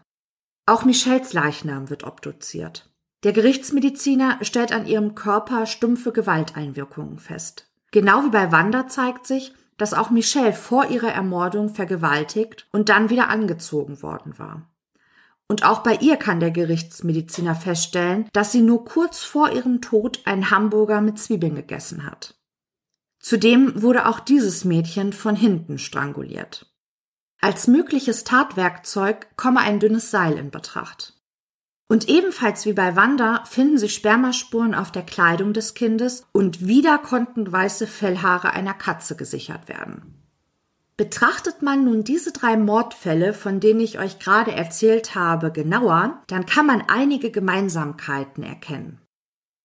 Auch 0.65 0.85
Michelles 0.85 1.33
Leichnam 1.33 1.89
wird 1.89 2.03
obduziert. 2.03 2.89
Der 3.23 3.33
Gerichtsmediziner 3.33 4.37
stellt 4.41 4.71
an 4.71 4.85
ihrem 4.85 5.13
Körper 5.13 5.65
stumpfe 5.65 6.11
Gewalteinwirkungen 6.11 7.19
fest. 7.19 7.69
Genau 7.91 8.23
wie 8.23 8.29
bei 8.29 8.51
Wanda 8.51 8.87
zeigt 8.87 9.27
sich, 9.27 9.53
dass 9.77 9.93
auch 9.93 10.09
Michelle 10.09 10.53
vor 10.53 10.89
ihrer 10.89 11.11
Ermordung 11.11 11.69
vergewaltigt 11.69 12.67
und 12.71 12.89
dann 12.89 13.09
wieder 13.09 13.29
angezogen 13.29 14.01
worden 14.01 14.37
war. 14.37 14.69
Und 15.49 15.63
auch 15.63 15.79
bei 15.79 15.95
ihr 15.95 16.15
kann 16.15 16.39
der 16.39 16.51
Gerichtsmediziner 16.51 17.55
feststellen, 17.55 18.29
dass 18.33 18.51
sie 18.51 18.61
nur 18.61 18.85
kurz 18.85 19.23
vor 19.23 19.51
ihrem 19.51 19.81
Tod 19.81 20.21
einen 20.25 20.51
Hamburger 20.51 21.01
mit 21.01 21.17
Zwiebeln 21.17 21.55
gegessen 21.55 22.05
hat. 22.05 22.35
Zudem 23.19 23.81
wurde 23.81 24.07
auch 24.07 24.19
dieses 24.19 24.63
Mädchen 24.63 25.11
von 25.11 25.35
hinten 25.35 25.79
stranguliert. 25.79 26.71
Als 27.41 27.67
mögliches 27.67 28.23
Tatwerkzeug 28.23 29.35
komme 29.37 29.61
ein 29.61 29.79
dünnes 29.79 30.11
Seil 30.11 30.37
in 30.37 30.51
Betracht. 30.51 31.15
Und 31.87 32.07
ebenfalls 32.07 32.65
wie 32.65 32.73
bei 32.73 32.95
Wanda 32.95 33.43
finden 33.45 33.79
sich 33.79 33.95
Spermaspuren 33.95 34.75
auf 34.75 34.91
der 34.91 35.03
Kleidung 35.03 35.53
des 35.53 35.73
Kindes 35.73 36.27
und 36.31 36.67
wieder 36.67 36.99
konnten 36.99 37.51
weiße 37.51 37.87
Fellhaare 37.87 38.51
einer 38.51 38.75
Katze 38.75 39.15
gesichert 39.15 39.67
werden. 39.67 40.18
Betrachtet 40.99 41.61
man 41.61 41.85
nun 41.85 42.03
diese 42.03 42.33
drei 42.33 42.57
Mordfälle, 42.57 43.33
von 43.33 43.61
denen 43.61 43.79
ich 43.79 43.99
euch 43.99 44.19
gerade 44.19 44.51
erzählt 44.51 45.15
habe, 45.15 45.49
genauer, 45.49 46.21
dann 46.27 46.45
kann 46.45 46.65
man 46.65 46.83
einige 46.89 47.31
Gemeinsamkeiten 47.31 48.43
erkennen. 48.43 48.99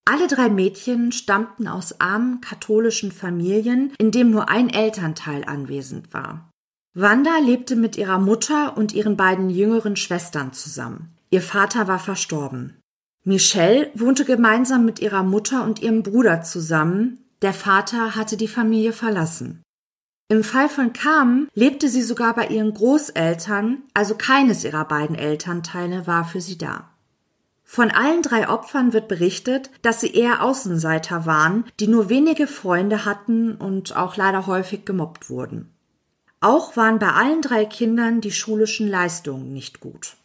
Alle 0.05 0.27
drei 0.27 0.47
Mädchen 0.47 1.11
stammten 1.11 1.67
aus 1.67 1.99
armen 1.99 2.39
katholischen 2.39 3.11
Familien, 3.11 3.91
in 3.97 4.11
dem 4.11 4.31
nur 4.31 4.47
ein 4.47 4.69
Elternteil 4.69 5.43
anwesend 5.43 6.13
war. 6.13 6.49
Wanda 6.93 7.37
lebte 7.39 7.75
mit 7.75 7.97
ihrer 7.97 8.19
Mutter 8.19 8.77
und 8.77 8.93
ihren 8.93 9.17
beiden 9.17 9.49
jüngeren 9.49 9.97
Schwestern 9.97 10.53
zusammen. 10.53 11.17
Ihr 11.31 11.41
Vater 11.41 11.89
war 11.89 11.99
verstorben. 11.99 12.79
Michelle 13.25 13.91
wohnte 13.93 14.23
gemeinsam 14.23 14.85
mit 14.85 15.01
ihrer 15.01 15.23
Mutter 15.23 15.65
und 15.65 15.81
ihrem 15.81 16.01
Bruder 16.01 16.43
zusammen. 16.43 17.25
Der 17.41 17.53
Vater 17.53 18.15
hatte 18.15 18.37
die 18.37 18.47
Familie 18.47 18.93
verlassen. 18.93 19.64
Im 20.27 20.43
Fall 20.43 20.69
von 20.69 20.91
Carmen 20.91 21.49
lebte 21.53 21.87
sie 21.87 22.01
sogar 22.01 22.33
bei 22.33 22.47
ihren 22.47 22.73
Großeltern, 22.73 23.83
also 23.93 24.15
keines 24.15 24.63
ihrer 24.63 24.85
beiden 24.85 25.15
Elternteile 25.15 26.07
war 26.07 26.25
für 26.25 26.41
sie 26.41 26.57
da. 26.57 26.89
Von 27.63 27.91
allen 27.91 28.23
drei 28.23 28.49
Opfern 28.49 28.93
wird 28.93 29.07
berichtet, 29.07 29.69
dass 29.83 30.01
sie 30.01 30.13
eher 30.13 30.41
Außenseiter 30.41 31.27
waren, 31.27 31.65
die 31.79 31.87
nur 31.87 32.09
wenige 32.09 32.47
Freunde 32.47 33.05
hatten 33.05 33.55
und 33.55 33.95
auch 33.95 34.17
leider 34.17 34.47
häufig 34.47 34.85
gemobbt 34.85 35.29
wurden. 35.29 35.71
Auch 36.41 36.75
waren 36.75 36.99
bei 36.99 37.09
allen 37.09 37.41
drei 37.41 37.65
Kindern 37.65 38.21
die 38.21 38.31
schulischen 38.31 38.87
Leistungen 38.87 39.53
nicht 39.53 39.79
gut. 39.79 40.15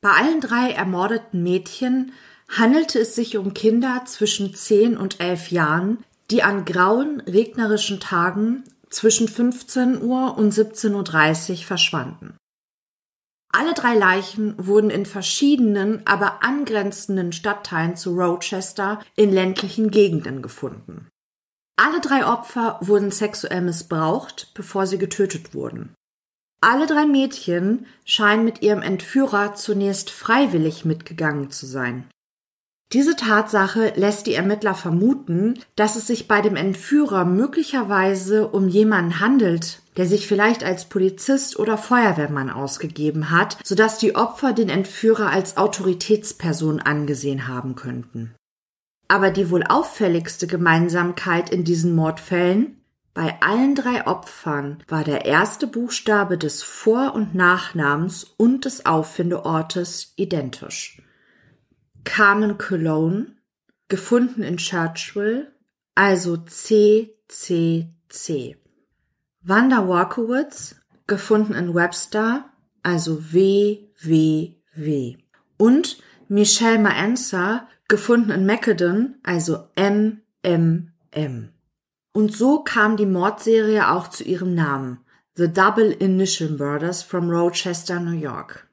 Bei 0.00 0.10
allen 0.10 0.40
drei 0.40 0.70
ermordeten 0.70 1.42
Mädchen 1.42 2.12
handelte 2.48 2.98
es 3.00 3.14
sich 3.14 3.36
um 3.36 3.54
Kinder 3.54 4.02
zwischen 4.06 4.54
10 4.54 4.96
und 4.96 5.20
11 5.20 5.50
Jahren, 5.50 6.04
die 6.30 6.42
an 6.42 6.64
grauen, 6.64 7.20
regnerischen 7.20 8.00
Tagen 8.00 8.64
zwischen 8.92 9.28
15 9.28 10.02
Uhr 10.02 10.36
und 10.36 10.52
17.30 10.52 11.50
Uhr 11.50 11.56
verschwanden. 11.64 12.36
Alle 13.54 13.74
drei 13.74 13.94
Leichen 13.94 14.54
wurden 14.66 14.88
in 14.88 15.04
verschiedenen, 15.04 16.06
aber 16.06 16.42
angrenzenden 16.42 17.32
Stadtteilen 17.32 17.96
zu 17.96 18.14
Rochester 18.14 19.02
in 19.14 19.30
ländlichen 19.30 19.90
Gegenden 19.90 20.40
gefunden. 20.40 21.08
Alle 21.76 22.00
drei 22.00 22.26
Opfer 22.26 22.78
wurden 22.80 23.10
sexuell 23.10 23.60
missbraucht, 23.60 24.52
bevor 24.54 24.86
sie 24.86 24.98
getötet 24.98 25.54
wurden. 25.54 25.94
Alle 26.62 26.86
drei 26.86 27.06
Mädchen 27.06 27.86
scheinen 28.04 28.44
mit 28.44 28.62
ihrem 28.62 28.82
Entführer 28.82 29.54
zunächst 29.54 30.10
freiwillig 30.10 30.84
mitgegangen 30.84 31.50
zu 31.50 31.66
sein. 31.66 32.08
Diese 32.92 33.16
Tatsache 33.16 33.94
lässt 33.96 34.26
die 34.26 34.34
Ermittler 34.34 34.74
vermuten, 34.74 35.58
dass 35.76 35.96
es 35.96 36.06
sich 36.06 36.28
bei 36.28 36.42
dem 36.42 36.56
Entführer 36.56 37.24
möglicherweise 37.24 38.48
um 38.48 38.68
jemanden 38.68 39.18
handelt, 39.18 39.80
der 39.96 40.06
sich 40.06 40.26
vielleicht 40.26 40.62
als 40.62 40.84
Polizist 40.86 41.58
oder 41.58 41.78
Feuerwehrmann 41.78 42.50
ausgegeben 42.50 43.30
hat, 43.30 43.56
sodass 43.64 43.96
die 43.96 44.14
Opfer 44.14 44.52
den 44.52 44.68
Entführer 44.68 45.30
als 45.30 45.56
Autoritätsperson 45.56 46.80
angesehen 46.80 47.48
haben 47.48 47.76
könnten. 47.76 48.34
Aber 49.08 49.30
die 49.30 49.50
wohl 49.50 49.62
auffälligste 49.62 50.46
Gemeinsamkeit 50.46 51.50
in 51.50 51.64
diesen 51.64 51.94
Mordfällen 51.94 52.78
bei 53.14 53.36
allen 53.42 53.74
drei 53.74 54.06
Opfern 54.06 54.82
war 54.88 55.04
der 55.04 55.26
erste 55.26 55.66
Buchstabe 55.66 56.38
des 56.38 56.62
Vor- 56.62 57.14
und 57.14 57.34
Nachnamens 57.34 58.24
und 58.24 58.64
des 58.64 58.86
Auffindeortes 58.86 60.14
identisch. 60.16 61.01
Carmen 62.04 62.58
Cologne, 62.58 63.36
gefunden 63.88 64.42
in 64.42 64.56
Churchville, 64.58 65.52
also 65.94 66.36
CCC. 66.36 67.86
Wanda 69.42 69.88
Walkowitz, 69.88 70.76
gefunden 71.06 71.54
in 71.54 71.74
Webster, 71.74 72.46
also 72.82 73.32
WWW. 73.32 75.16
Und 75.56 75.98
Michelle 76.28 76.78
Maenza, 76.78 77.68
gefunden 77.88 78.30
in 78.30 78.46
Macedon, 78.46 79.16
also 79.22 79.68
MMM. 79.76 80.88
Und 82.12 82.34
so 82.34 82.62
kam 82.62 82.96
die 82.96 83.06
Mordserie 83.06 83.90
auch 83.90 84.08
zu 84.08 84.24
ihrem 84.24 84.54
Namen, 84.54 85.00
The 85.34 85.48
Double 85.52 85.90
Initial 85.92 86.50
Murders 86.50 87.02
from 87.02 87.30
Rochester, 87.30 88.00
New 88.00 88.18
York. 88.18 88.68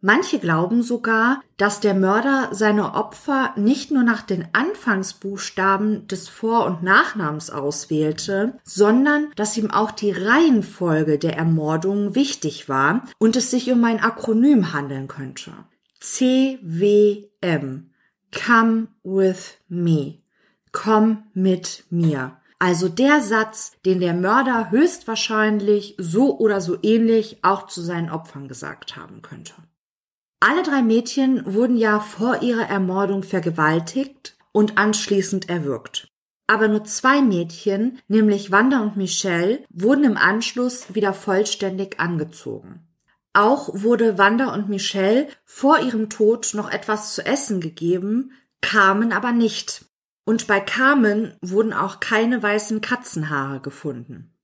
Manche 0.00 0.38
glauben 0.38 0.82
sogar, 0.82 1.42
dass 1.56 1.80
der 1.80 1.94
Mörder 1.94 2.50
seine 2.52 2.94
Opfer 2.94 3.52
nicht 3.56 3.90
nur 3.90 4.04
nach 4.04 4.22
den 4.22 4.46
Anfangsbuchstaben 4.52 6.06
des 6.06 6.28
Vor- 6.28 6.66
und 6.66 6.84
Nachnamens 6.84 7.50
auswählte, 7.50 8.60
sondern 8.62 9.32
dass 9.34 9.56
ihm 9.56 9.72
auch 9.72 9.90
die 9.90 10.12
Reihenfolge 10.12 11.18
der 11.18 11.36
Ermordungen 11.36 12.14
wichtig 12.14 12.68
war 12.68 13.02
und 13.18 13.34
es 13.34 13.50
sich 13.50 13.72
um 13.72 13.82
ein 13.84 13.98
Akronym 13.98 14.72
handeln 14.72 15.08
könnte. 15.08 15.52
CWM. 16.00 17.90
Come 18.46 18.88
with 19.02 19.58
me. 19.68 20.18
Komm 20.70 21.24
mit 21.34 21.84
mir. 21.90 22.36
Also 22.60 22.88
der 22.88 23.20
Satz, 23.20 23.72
den 23.84 23.98
der 23.98 24.14
Mörder 24.14 24.70
höchstwahrscheinlich 24.70 25.96
so 25.98 26.38
oder 26.38 26.60
so 26.60 26.78
ähnlich 26.82 27.38
auch 27.42 27.66
zu 27.66 27.80
seinen 27.80 28.10
Opfern 28.10 28.46
gesagt 28.46 28.96
haben 28.96 29.22
könnte. 29.22 29.54
Alle 30.40 30.62
drei 30.62 30.82
Mädchen 30.82 31.42
wurden 31.52 31.76
ja 31.76 31.98
vor 31.98 32.42
ihrer 32.42 32.68
Ermordung 32.68 33.24
vergewaltigt 33.24 34.36
und 34.52 34.78
anschließend 34.78 35.48
erwürgt. 35.48 36.08
Aber 36.46 36.68
nur 36.68 36.84
zwei 36.84 37.20
Mädchen, 37.20 37.98
nämlich 38.08 38.50
Wanda 38.50 38.80
und 38.80 38.96
Michelle, 38.96 39.64
wurden 39.68 40.04
im 40.04 40.16
Anschluss 40.16 40.94
wieder 40.94 41.12
vollständig 41.12 41.98
angezogen. 41.98 42.86
Auch 43.32 43.68
wurde 43.72 44.16
Wanda 44.16 44.54
und 44.54 44.68
Michelle 44.68 45.28
vor 45.44 45.80
ihrem 45.80 46.08
Tod 46.08 46.54
noch 46.54 46.70
etwas 46.70 47.14
zu 47.14 47.26
essen 47.26 47.60
gegeben, 47.60 48.32
Carmen 48.60 49.12
aber 49.12 49.32
nicht. 49.32 49.84
Und 50.24 50.46
bei 50.46 50.60
Carmen 50.60 51.34
wurden 51.42 51.72
auch 51.72 52.00
keine 52.00 52.42
weißen 52.42 52.80
Katzenhaare 52.80 53.60
gefunden. 53.60 54.37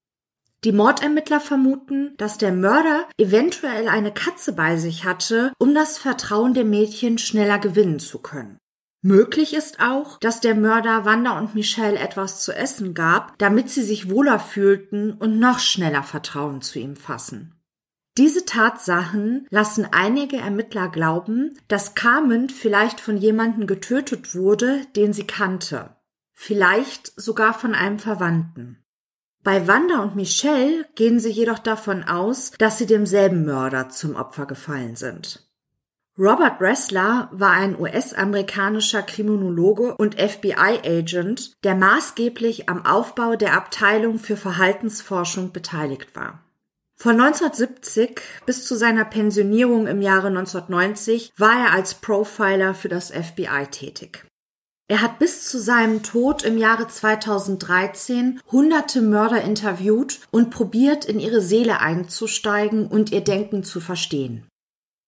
Die 0.64 0.72
Mordermittler 0.72 1.40
vermuten, 1.40 2.14
dass 2.16 2.38
der 2.38 2.52
Mörder 2.52 3.06
eventuell 3.18 3.86
eine 3.86 4.12
Katze 4.12 4.54
bei 4.54 4.78
sich 4.78 5.04
hatte, 5.04 5.52
um 5.58 5.74
das 5.74 5.98
Vertrauen 5.98 6.54
der 6.54 6.64
Mädchen 6.64 7.18
schneller 7.18 7.58
gewinnen 7.58 7.98
zu 7.98 8.18
können. 8.20 8.56
Möglich 9.02 9.52
ist 9.52 9.80
auch, 9.80 10.18
dass 10.20 10.40
der 10.40 10.54
Mörder 10.54 11.04
Wanda 11.04 11.38
und 11.38 11.54
Michelle 11.54 11.98
etwas 11.98 12.42
zu 12.42 12.52
essen 12.56 12.94
gab, 12.94 13.36
damit 13.36 13.68
sie 13.68 13.82
sich 13.82 14.08
wohler 14.08 14.38
fühlten 14.38 15.12
und 15.12 15.38
noch 15.38 15.58
schneller 15.58 16.02
Vertrauen 16.02 16.62
zu 16.62 16.78
ihm 16.78 16.96
fassen. 16.96 17.60
Diese 18.16 18.46
Tatsachen 18.46 19.46
lassen 19.50 19.86
einige 19.90 20.38
Ermittler 20.38 20.88
glauben, 20.88 21.58
dass 21.68 21.94
Carmen 21.94 22.48
vielleicht 22.48 23.00
von 23.00 23.18
jemandem 23.18 23.66
getötet 23.66 24.34
wurde, 24.34 24.80
den 24.96 25.12
sie 25.12 25.26
kannte. 25.26 25.96
Vielleicht 26.32 27.12
sogar 27.20 27.52
von 27.52 27.74
einem 27.74 27.98
Verwandten. 27.98 28.83
Bei 29.44 29.68
Wanda 29.68 30.02
und 30.02 30.16
Michelle 30.16 30.86
gehen 30.94 31.20
sie 31.20 31.30
jedoch 31.30 31.58
davon 31.58 32.02
aus, 32.02 32.52
dass 32.58 32.78
sie 32.78 32.86
demselben 32.86 33.44
Mörder 33.44 33.90
zum 33.90 34.16
Opfer 34.16 34.46
gefallen 34.46 34.96
sind. 34.96 35.46
Robert 36.18 36.62
Ressler 36.62 37.28
war 37.30 37.50
ein 37.50 37.78
US-amerikanischer 37.78 39.02
Kriminologe 39.02 39.96
und 39.96 40.18
FBI-Agent, 40.18 41.52
der 41.62 41.74
maßgeblich 41.74 42.70
am 42.70 42.86
Aufbau 42.86 43.36
der 43.36 43.54
Abteilung 43.54 44.18
für 44.18 44.38
Verhaltensforschung 44.38 45.52
beteiligt 45.52 46.16
war. 46.16 46.40
Von 46.96 47.20
1970 47.20 48.20
bis 48.46 48.64
zu 48.64 48.76
seiner 48.76 49.04
Pensionierung 49.04 49.88
im 49.88 50.00
Jahre 50.00 50.28
1990 50.28 51.32
war 51.36 51.66
er 51.66 51.72
als 51.72 51.94
Profiler 51.94 52.72
für 52.72 52.88
das 52.88 53.10
FBI 53.10 53.66
tätig. 53.70 54.24
Er 54.86 55.00
hat 55.00 55.18
bis 55.18 55.48
zu 55.48 55.58
seinem 55.58 56.02
Tod 56.02 56.42
im 56.42 56.58
Jahre 56.58 56.86
2013 56.86 58.40
hunderte 58.52 59.00
Mörder 59.00 59.40
interviewt 59.40 60.20
und 60.30 60.50
probiert, 60.50 61.06
in 61.06 61.20
ihre 61.20 61.40
Seele 61.40 61.80
einzusteigen 61.80 62.86
und 62.86 63.10
ihr 63.10 63.22
Denken 63.22 63.64
zu 63.64 63.80
verstehen. 63.80 64.46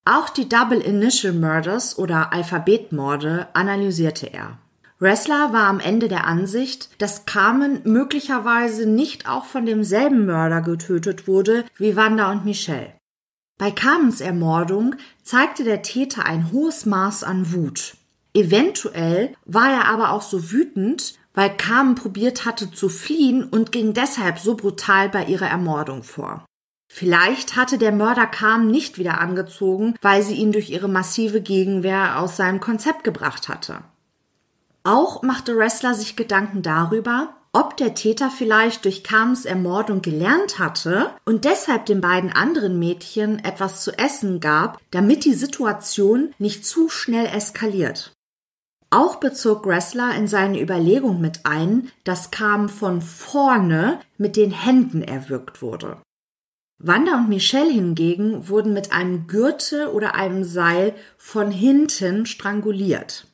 Auch 0.07 0.31
die 0.31 0.49
Double 0.49 0.81
Initial 0.81 1.35
Murders 1.35 1.99
oder 1.99 2.33
Alphabetmorde 2.33 3.49
analysierte 3.53 4.33
er. 4.33 4.59
Ressler 4.99 5.53
war 5.53 5.65
am 5.65 5.81
Ende 5.81 6.09
der 6.09 6.27
Ansicht, 6.27 6.89
dass 7.03 7.27
Carmen 7.27 7.81
möglicherweise 7.85 8.89
nicht 8.89 9.29
auch 9.29 9.45
von 9.45 9.67
demselben 9.67 10.25
Mörder 10.25 10.63
getötet 10.63 11.29
wurde 11.29 11.67
wie 11.77 11.97
Wanda 11.97 12.31
und 12.31 12.47
Michelle. 12.47 12.95
Bei 13.59 13.71
Carmens 13.71 14.23
Ermordung 14.23 14.95
zeigte 15.23 15.65
der 15.65 15.83
Täter 15.83 16.25
ein 16.25 16.51
hohes 16.51 16.87
Maß 16.87 17.25
an 17.25 17.53
Wut. 17.53 17.96
Eventuell 18.37 19.35
war 19.47 19.73
er 19.73 19.87
aber 19.87 20.11
auch 20.11 20.21
so 20.21 20.53
wütend, 20.53 21.15
weil 21.33 21.57
Carmen 21.57 21.95
probiert 21.95 22.45
hatte 22.45 22.71
zu 22.71 22.91
fliehen 22.91 23.43
und 23.45 23.73
ging 23.73 23.95
deshalb 23.95 24.39
so 24.39 24.57
brutal 24.57 25.09
bei 25.09 25.25
ihrer 25.25 25.47
Ermordung 25.47 26.03
vor. 26.03 26.45
Vielleicht 26.87 27.57
hatte 27.57 27.79
der 27.79 27.93
Mörder 27.93 28.27
Carmen 28.27 28.71
nicht 28.71 28.99
wieder 28.99 29.23
angezogen, 29.23 29.95
weil 30.03 30.23
sie 30.23 30.35
ihn 30.35 30.53
durch 30.53 30.69
ihre 30.69 30.87
massive 30.87 31.41
Gegenwehr 31.41 32.21
aus 32.21 32.37
seinem 32.37 32.61
Konzept 32.61 33.05
gebracht 33.05 33.49
hatte. 33.49 33.79
Auch 34.85 35.23
machte 35.23 35.57
Wrestler 35.57 35.95
sich 35.95 36.15
Gedanken 36.15 36.61
darüber, 36.61 37.35
ob 37.55 37.79
der 37.79 37.95
Täter 37.95 38.31
vielleicht 38.31 38.85
durch 38.85 39.03
Carmens 39.03 39.47
Ermordung 39.47 40.03
gelernt 40.03 40.59
hatte 40.59 41.11
und 41.25 41.47
deshalb 41.47 41.87
den 41.87 42.03
beiden 42.03 42.31
anderen 42.31 42.79
Mädchen 42.79 43.43
etwas 43.43 43.83
zu 43.83 43.93
essen 43.99 44.41
gab, 44.41 44.79
damit 44.91 45.25
die 45.25 45.33
Situation 45.33 46.35
nicht 46.39 46.67
zu 46.67 46.91
schnell 46.91 47.25
eskaliert. 47.25 48.13
Auch 48.97 49.17
bezog 49.17 49.65
Gressler 49.65 50.15
in 50.15 50.27
seine 50.27 50.59
Überlegung 50.59 51.21
mit 51.21 51.41
ein, 51.45 51.91
dass 52.05 52.31
Carmen 52.31 52.71
von 52.71 53.03
vorne 53.03 54.01
mit 54.17 54.37
den 54.37 54.51
Händen 54.51 55.03
erwürgt 55.03 55.61
wurde. 55.61 56.01
Wanda 56.79 57.17
und 57.19 57.29
Michelle 57.29 57.71
hingegen 57.71 58.49
wurden 58.49 58.73
mit 58.73 58.93
einem 58.93 59.27
Gürtel 59.27 59.89
oder 59.89 60.15
einem 60.15 60.45
Seil 60.45 60.95
von 61.19 61.51
hinten 61.51 62.25
stranguliert. 62.25 63.27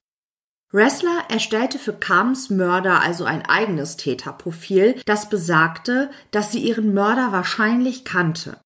Ressler 0.75 1.27
erstellte 1.29 1.79
für 1.79 1.92
Carmens 1.92 2.51
Mörder 2.51 3.01
also 3.01 3.25
ein 3.25 3.46
eigenes 3.46 3.96
Täterprofil, 3.96 5.01
das 5.07 5.29
besagte, 5.29 6.11
dass 6.33 6.51
sie 6.51 6.59
ihren 6.59 6.92
Mörder 6.92 7.31
wahrscheinlich 7.31 8.05
kannte. 8.05 8.57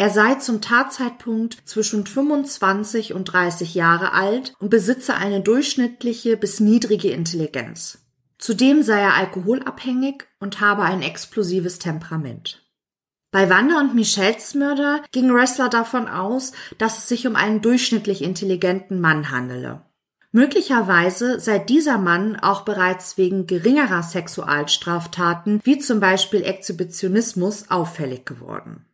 Er 0.00 0.08
sei 0.08 0.36
zum 0.36 0.62
Tatzeitpunkt 0.62 1.58
zwischen 1.66 2.06
25 2.06 3.12
und 3.12 3.26
30 3.26 3.74
Jahre 3.74 4.14
alt 4.14 4.54
und 4.58 4.70
besitze 4.70 5.14
eine 5.14 5.42
durchschnittliche 5.42 6.38
bis 6.38 6.58
niedrige 6.58 7.10
Intelligenz. 7.10 7.98
Zudem 8.38 8.82
sei 8.82 8.98
er 8.98 9.16
alkoholabhängig 9.16 10.26
und 10.38 10.58
habe 10.62 10.84
ein 10.84 11.02
explosives 11.02 11.78
Temperament. 11.78 12.66
Bei 13.30 13.50
Wanda 13.50 13.78
und 13.78 13.94
Michelles 13.94 14.54
Mörder 14.54 15.02
ging 15.12 15.34
Wrestler 15.34 15.68
davon 15.68 16.08
aus, 16.08 16.52
dass 16.78 16.96
es 16.96 17.08
sich 17.08 17.26
um 17.26 17.36
einen 17.36 17.60
durchschnittlich 17.60 18.22
intelligenten 18.22 19.02
Mann 19.02 19.30
handele. 19.30 19.82
Möglicherweise 20.32 21.40
sei 21.40 21.58
dieser 21.58 21.98
Mann 21.98 22.36
auch 22.36 22.62
bereits 22.62 23.18
wegen 23.18 23.46
geringerer 23.46 24.02
Sexualstraftaten 24.02 25.60
wie 25.62 25.78
zum 25.78 26.00
Beispiel 26.00 26.42
Exhibitionismus 26.42 27.70
auffällig 27.70 28.24
geworden. 28.24 28.86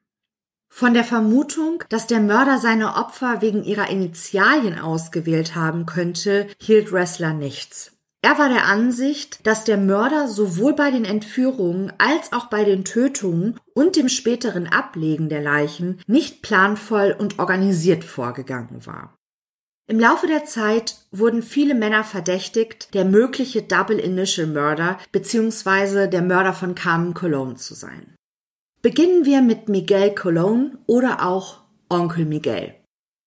Von 0.78 0.92
der 0.92 1.04
Vermutung, 1.04 1.82
dass 1.88 2.06
der 2.06 2.20
Mörder 2.20 2.58
seine 2.58 2.96
Opfer 2.96 3.40
wegen 3.40 3.64
ihrer 3.64 3.88
Initialien 3.88 4.78
ausgewählt 4.78 5.54
haben 5.54 5.86
könnte, 5.86 6.48
hielt 6.60 6.92
Wrestler 6.92 7.32
nichts. 7.32 7.92
Er 8.20 8.38
war 8.38 8.50
der 8.50 8.66
Ansicht, 8.66 9.46
dass 9.46 9.64
der 9.64 9.78
Mörder 9.78 10.28
sowohl 10.28 10.74
bei 10.74 10.90
den 10.90 11.06
Entführungen 11.06 11.94
als 11.96 12.34
auch 12.34 12.50
bei 12.50 12.64
den 12.64 12.84
Tötungen 12.84 13.58
und 13.72 13.96
dem 13.96 14.10
späteren 14.10 14.66
Ablegen 14.66 15.30
der 15.30 15.40
Leichen 15.40 15.98
nicht 16.06 16.42
planvoll 16.42 17.16
und 17.18 17.38
organisiert 17.38 18.04
vorgegangen 18.04 18.84
war. 18.84 19.16
Im 19.88 19.98
Laufe 19.98 20.26
der 20.26 20.44
Zeit 20.44 20.96
wurden 21.10 21.42
viele 21.42 21.74
Männer 21.74 22.04
verdächtigt, 22.04 22.92
der 22.92 23.06
mögliche 23.06 23.62
Double 23.62 23.98
Initial 23.98 24.46
Murder 24.46 24.98
bzw. 25.10 26.06
der 26.08 26.20
Mörder 26.20 26.52
von 26.52 26.74
Carmen 26.74 27.14
Cologne 27.14 27.54
zu 27.54 27.72
sein. 27.72 28.15
Beginnen 28.86 29.24
wir 29.24 29.42
mit 29.42 29.68
Miguel 29.68 30.14
Colon 30.14 30.78
oder 30.86 31.26
auch 31.26 31.62
Onkel 31.88 32.24
Miguel. 32.24 32.72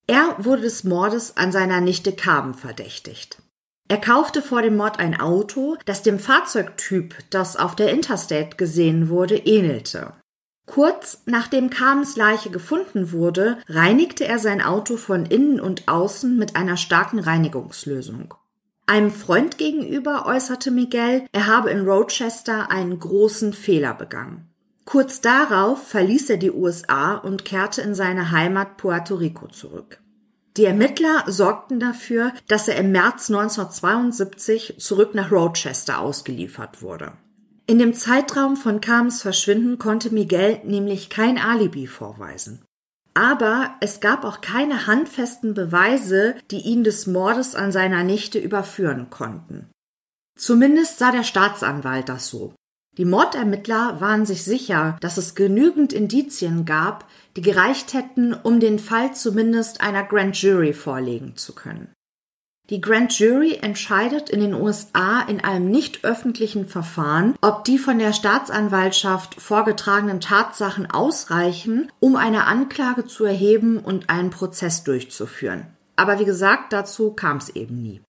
Er 0.07 0.37
wurde 0.37 0.61
des 0.61 0.85
Mordes 0.85 1.35
an 1.35 1.51
seiner 1.51 1.81
Nichte 1.81 2.13
Carmen 2.13 2.53
verdächtigt. 2.53 3.41
Er 3.89 3.97
kaufte 3.97 4.41
vor 4.41 4.61
dem 4.61 4.77
Mord 4.77 4.99
ein 4.99 5.19
Auto, 5.19 5.75
das 5.83 6.01
dem 6.01 6.17
Fahrzeugtyp, 6.17 7.13
das 7.29 7.57
auf 7.57 7.75
der 7.75 7.91
Interstate 7.91 8.55
gesehen 8.55 9.09
wurde, 9.09 9.35
ähnelte. 9.35 10.13
Kurz 10.65 11.23
nachdem 11.25 11.69
Carmens 11.69 12.15
Leiche 12.15 12.51
gefunden 12.51 13.11
wurde, 13.11 13.57
reinigte 13.67 14.23
er 14.25 14.39
sein 14.39 14.61
Auto 14.61 14.95
von 14.95 15.25
innen 15.25 15.59
und 15.59 15.89
außen 15.89 16.37
mit 16.37 16.55
einer 16.55 16.77
starken 16.77 17.19
Reinigungslösung. 17.19 18.33
Einem 18.85 19.11
Freund 19.11 19.57
gegenüber 19.57 20.25
äußerte 20.25 20.71
Miguel, 20.71 21.25
er 21.33 21.47
habe 21.47 21.69
in 21.69 21.85
Rochester 21.85 22.71
einen 22.71 22.97
großen 22.97 23.51
Fehler 23.51 23.93
begangen. 23.93 24.48
Kurz 24.89 25.21
darauf 25.21 25.87
verließ 25.87 26.31
er 26.31 26.37
die 26.37 26.49
USA 26.49 27.13
und 27.13 27.45
kehrte 27.45 27.79
in 27.83 27.93
seine 27.93 28.31
Heimat 28.31 28.77
Puerto 28.77 29.13
Rico 29.13 29.45
zurück. 29.45 30.01
Die 30.57 30.65
Ermittler 30.65 31.25
sorgten 31.27 31.79
dafür, 31.79 32.33
dass 32.47 32.67
er 32.67 32.77
im 32.77 32.91
März 32.91 33.29
1972 33.29 34.77
zurück 34.79 35.13
nach 35.13 35.31
Rochester 35.31 35.99
ausgeliefert 35.99 36.81
wurde. 36.81 37.11
In 37.67 37.77
dem 37.77 37.93
Zeitraum 37.93 38.57
von 38.57 38.81
Carms 38.81 39.21
Verschwinden 39.21 39.77
konnte 39.77 40.09
Miguel 40.09 40.59
nämlich 40.63 41.11
kein 41.11 41.37
Alibi 41.37 41.85
vorweisen. 41.85 42.63
Aber 43.13 43.75
es 43.81 43.99
gab 43.99 44.23
auch 44.23 44.41
keine 44.41 44.87
handfesten 44.87 45.53
Beweise, 45.53 46.33
die 46.49 46.61
ihn 46.61 46.83
des 46.83 47.05
Mordes 47.05 47.53
an 47.53 47.71
seiner 47.71 48.03
Nichte 48.03 48.39
überführen 48.39 49.11
konnten. 49.11 49.69
Zumindest 50.35 50.97
sah 50.97 51.11
der 51.11 51.23
Staatsanwalt 51.23 52.09
das 52.09 52.27
so. 52.29 52.55
Die 52.99 53.05
Mordermittler 53.05 54.01
waren 54.01 54.25
sich 54.25 54.43
sicher, 54.43 54.97
dass 54.99 55.15
es 55.15 55.33
genügend 55.33 55.93
Indizien 55.93 56.65
gab, 56.65 57.05
die 57.37 57.41
gereicht 57.41 57.93
hätten, 57.93 58.33
um 58.33 58.59
den 58.59 58.77
Fall 58.77 59.13
zumindest 59.13 59.79
einer 59.79 60.03
Grand 60.03 60.35
Jury 60.35 60.73
vorlegen 60.73 61.37
zu 61.37 61.55
können. 61.55 61.93
Die 62.69 62.81
Grand 62.81 63.17
Jury 63.17 63.57
entscheidet 63.61 64.29
in 64.29 64.41
den 64.41 64.53
USA 64.53 65.21
in 65.21 65.39
einem 65.39 65.71
nicht 65.71 66.03
öffentlichen 66.03 66.67
Verfahren, 66.67 67.35
ob 67.39 67.63
die 67.63 67.77
von 67.77 67.99
der 67.99 68.11
Staatsanwaltschaft 68.11 69.39
vorgetragenen 69.39 70.19
Tatsachen 70.19 70.91
ausreichen, 70.91 71.89
um 72.01 72.17
eine 72.17 72.47
Anklage 72.47 73.05
zu 73.05 73.23
erheben 73.23 73.79
und 73.79 74.09
einen 74.09 74.29
Prozess 74.29 74.83
durchzuführen. 74.83 75.67
Aber 75.95 76.19
wie 76.19 76.25
gesagt, 76.25 76.73
dazu 76.73 77.13
kam 77.13 77.37
es 77.37 77.47
eben 77.47 77.81
nie. 77.81 78.01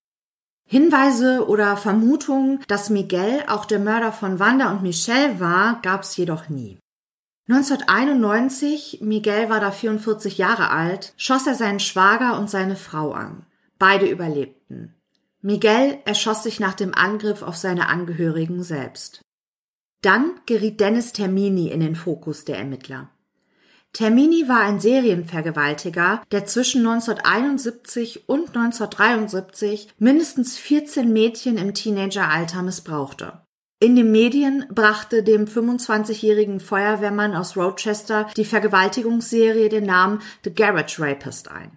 Hinweise 0.71 1.49
oder 1.49 1.75
Vermutungen, 1.75 2.63
dass 2.69 2.89
Miguel 2.89 3.43
auch 3.49 3.65
der 3.65 3.79
Mörder 3.79 4.13
von 4.13 4.39
Wanda 4.39 4.71
und 4.71 4.81
Michelle 4.81 5.41
war, 5.41 5.81
gab 5.81 6.03
es 6.03 6.15
jedoch 6.15 6.47
nie. 6.47 6.79
1991, 7.49 8.99
Miguel 9.01 9.49
war 9.49 9.59
da 9.59 9.71
44 9.71 10.37
Jahre 10.37 10.69
alt, 10.69 11.13
schoss 11.17 11.45
er 11.45 11.55
seinen 11.55 11.81
Schwager 11.81 12.39
und 12.39 12.49
seine 12.49 12.77
Frau 12.77 13.11
an. 13.11 13.45
Beide 13.79 14.07
überlebten. 14.07 14.95
Miguel 15.41 15.99
erschoss 16.05 16.43
sich 16.43 16.61
nach 16.61 16.75
dem 16.75 16.95
Angriff 16.95 17.41
auf 17.41 17.57
seine 17.57 17.89
Angehörigen 17.89 18.63
selbst. 18.63 19.19
Dann 20.01 20.39
geriet 20.45 20.79
Dennis 20.79 21.11
Termini 21.11 21.67
in 21.67 21.81
den 21.81 21.97
Fokus 21.97 22.45
der 22.45 22.57
Ermittler. 22.57 23.09
Termini 23.93 24.47
war 24.47 24.61
ein 24.61 24.79
Serienvergewaltiger, 24.79 26.21
der 26.31 26.45
zwischen 26.45 26.87
1971 26.87 28.29
und 28.29 28.55
1973 28.55 29.89
mindestens 29.99 30.57
14 30.57 31.11
Mädchen 31.11 31.57
im 31.57 31.73
Teenageralter 31.73 32.63
missbrauchte. 32.63 33.41
In 33.81 33.95
den 33.95 34.11
Medien 34.11 34.65
brachte 34.69 35.23
dem 35.23 35.45
25-jährigen 35.45 36.59
Feuerwehrmann 36.59 37.35
aus 37.35 37.57
Rochester 37.57 38.27
die 38.37 38.45
Vergewaltigungsserie 38.45 39.69
den 39.69 39.85
Namen 39.87 40.21
The 40.43 40.53
Garage 40.53 41.01
Rapist 41.01 41.51
ein. 41.51 41.71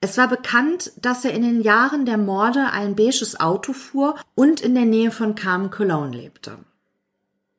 Es 0.00 0.16
war 0.18 0.28
bekannt, 0.28 0.92
dass 1.00 1.24
er 1.24 1.32
in 1.32 1.42
den 1.42 1.60
Jahren 1.60 2.06
der 2.06 2.16
Morde 2.16 2.70
ein 2.72 2.96
beiges 2.96 3.38
Auto 3.38 3.72
fuhr 3.72 4.16
und 4.34 4.60
in 4.60 4.74
der 4.74 4.84
Nähe 4.84 5.10
von 5.10 5.34
Carmen 5.34 5.70
Cologne 5.70 6.16
lebte. 6.16 6.58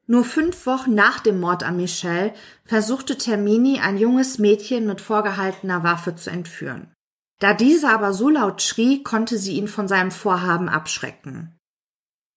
Nur 0.05 0.25
fünf 0.25 0.65
Wochen 0.65 0.93
nach 0.95 1.19
dem 1.19 1.39
Mord 1.39 1.63
an 1.63 1.77
Michelle 1.77 2.33
versuchte 2.65 3.17
Termini 3.17 3.79
ein 3.79 3.97
junges 3.97 4.37
Mädchen 4.37 4.85
mit 4.85 4.99
vorgehaltener 4.99 5.83
Waffe 5.83 6.15
zu 6.15 6.29
entführen. 6.29 6.93
Da 7.39 7.53
diese 7.53 7.89
aber 7.89 8.13
so 8.13 8.29
laut 8.29 8.61
schrie, 8.61 9.03
konnte 9.03 9.37
sie 9.37 9.57
ihn 9.57 9.67
von 9.67 9.87
seinem 9.87 10.11
Vorhaben 10.11 10.69
abschrecken. 10.69 11.57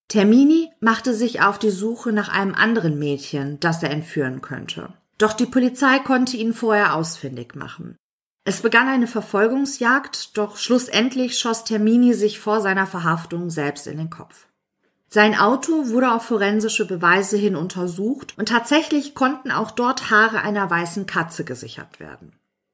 Termini 0.09 0.70
machte 0.81 1.14
sich 1.14 1.42
auf 1.42 1.59
die 1.59 1.70
Suche 1.70 2.12
nach 2.12 2.29
einem 2.29 2.55
anderen 2.55 2.98
Mädchen, 2.98 3.59
das 3.59 3.83
er 3.83 3.90
entführen 3.90 4.40
könnte. 4.40 4.92
Doch 5.18 5.33
die 5.33 5.46
Polizei 5.46 5.98
konnte 5.98 6.37
ihn 6.37 6.52
vorher 6.52 6.94
ausfindig 6.94 7.57
machen. 7.57 7.96
Es 8.44 8.61
begann 8.61 8.87
eine 8.87 9.09
Verfolgungsjagd, 9.09 10.38
doch 10.38 10.57
schlussendlich 10.57 11.37
schoss 11.37 11.64
Termini 11.64 12.14
sich 12.14 12.38
vor 12.38 12.61
seiner 12.61 12.87
Verhaftung 12.87 13.50
selbst 13.50 13.88
in 13.88 13.98
den 13.98 14.11
Kopf. 14.11 14.45
Sein 15.09 15.38
Auto 15.38 15.88
wurde 15.88 16.12
auf 16.12 16.25
forensische 16.25 16.87
Beweise 16.87 17.37
hin 17.37 17.57
untersucht 17.57 18.35
und 18.37 18.49
tatsächlich 18.49 19.14
konnten 19.14 19.51
auch 19.51 19.71
dort 19.71 20.11
Haare 20.11 20.42
einer 20.42 20.69
weißen 20.69 21.07
Katze 21.07 21.45
gesichert 21.45 22.01
werden. 22.01 22.33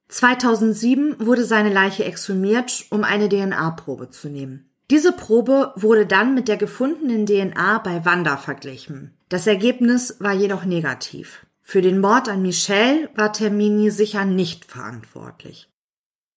2007 0.09 1.17
wurde 1.21 1.45
seine 1.45 1.73
Leiche 1.73 2.05
exhumiert, 2.05 2.87
um 2.91 3.05
eine 3.05 3.29
DNA-Probe 3.29 4.11
zu 4.11 4.29
nehmen. 4.29 4.69
Diese 4.91 5.13
Probe 5.13 5.73
wurde 5.77 6.07
dann 6.07 6.35
mit 6.35 6.49
der 6.49 6.59
gefundenen 6.59 7.25
DNA 7.25 7.79
bei 7.79 8.05
Wanda 8.05 8.37
verglichen. 8.37 9.17
Das 9.29 9.47
Ergebnis 9.47 10.17
war 10.19 10.35
jedoch 10.35 10.65
negativ. 10.65 11.47
Für 11.63 11.81
den 11.81 12.01
Mord 12.01 12.29
an 12.29 12.43
Michelle 12.43 13.09
war 13.15 13.33
Termini 13.33 13.91
sicher 13.91 14.25
nicht 14.27 14.67
verantwortlich. 14.67 15.71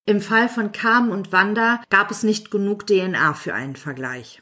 Im 0.05 0.21
Fall 0.21 0.47
von 0.47 0.71
Carmen 0.71 1.11
und 1.11 1.31
Wanda 1.31 1.81
gab 1.89 2.11
es 2.11 2.23
nicht 2.23 2.51
genug 2.51 2.85
DNA 2.85 3.33
für 3.33 3.53
einen 3.53 3.75
Vergleich. 3.75 4.41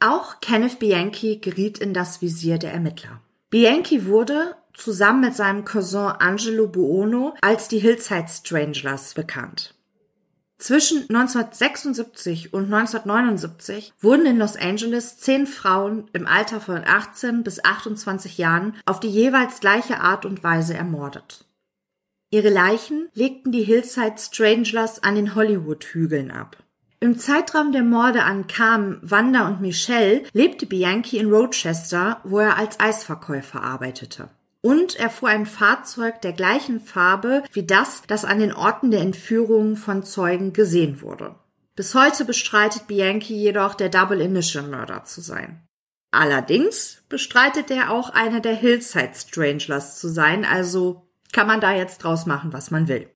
Auch 0.00 0.40
Kenneth 0.40 0.78
Bianchi 0.78 1.38
geriet 1.38 1.78
in 1.78 1.94
das 1.94 2.20
Visier 2.20 2.58
der 2.58 2.72
Ermittler. 2.72 3.20
Bianchi 3.50 4.06
wurde, 4.06 4.56
zusammen 4.74 5.20
mit 5.20 5.34
seinem 5.34 5.64
Cousin 5.64 6.12
Angelo 6.18 6.66
Buono, 6.66 7.34
als 7.40 7.68
die 7.68 7.78
Hillside 7.78 8.26
Stranglers 8.28 9.14
bekannt. 9.14 9.74
Zwischen 10.58 11.02
1976 11.02 12.54
und 12.54 12.72
1979 12.72 13.92
wurden 14.00 14.26
in 14.26 14.38
Los 14.38 14.56
Angeles 14.56 15.18
zehn 15.18 15.46
Frauen 15.46 16.08
im 16.12 16.26
Alter 16.26 16.60
von 16.60 16.82
18 16.86 17.42
bis 17.42 17.64
28 17.64 18.38
Jahren 18.38 18.74
auf 18.86 18.98
die 19.00 19.08
jeweils 19.08 19.60
gleiche 19.60 20.00
Art 20.00 20.24
und 20.24 20.42
Weise 20.42 20.74
ermordet. 20.74 21.44
Ihre 22.30 22.48
Leichen 22.48 23.08
legten 23.14 23.52
die 23.52 23.62
Hillside 23.62 24.16
Stranglers 24.18 25.02
an 25.02 25.16
den 25.16 25.34
Hollywood-Hügeln 25.34 26.30
ab. 26.30 26.63
Im 27.00 27.18
Zeitraum 27.18 27.72
der 27.72 27.82
Morde 27.82 28.22
an 28.22 28.46
Carmen, 28.46 28.98
Wanda 29.02 29.46
und 29.46 29.60
Michelle 29.60 30.22
lebte 30.32 30.66
Bianchi 30.66 31.18
in 31.18 31.30
Rochester, 31.30 32.20
wo 32.24 32.38
er 32.38 32.56
als 32.56 32.80
Eisverkäufer 32.80 33.62
arbeitete. 33.62 34.30
Und 34.62 34.96
er 34.96 35.10
fuhr 35.10 35.28
ein 35.28 35.44
Fahrzeug 35.44 36.22
der 36.22 36.32
gleichen 36.32 36.80
Farbe 36.80 37.42
wie 37.52 37.66
das, 37.66 38.02
das 38.06 38.24
an 38.24 38.38
den 38.38 38.52
Orten 38.52 38.90
der 38.90 39.02
Entführungen 39.02 39.76
von 39.76 40.02
Zeugen 40.02 40.54
gesehen 40.54 41.02
wurde. 41.02 41.34
Bis 41.76 41.94
heute 41.94 42.24
bestreitet 42.24 42.86
Bianchi 42.86 43.34
jedoch, 43.34 43.74
der 43.74 43.90
Double 43.90 44.20
Initial 44.20 44.64
Mörder 44.64 45.04
zu 45.04 45.20
sein. 45.20 45.66
Allerdings 46.12 47.02
bestreitet 47.08 47.70
er 47.70 47.90
auch 47.90 48.10
einer 48.10 48.40
der 48.40 48.54
Hillside 48.54 49.12
Stranglers 49.14 49.98
zu 49.98 50.08
sein, 50.08 50.44
also 50.44 51.04
Kann 51.32 51.48
man 51.48 51.60
da 51.60 51.74
jetzt 51.74 51.98
draus 51.98 52.26
machen, 52.26 52.52
was 52.52 52.70
man 52.70 52.86
will. 52.86 53.10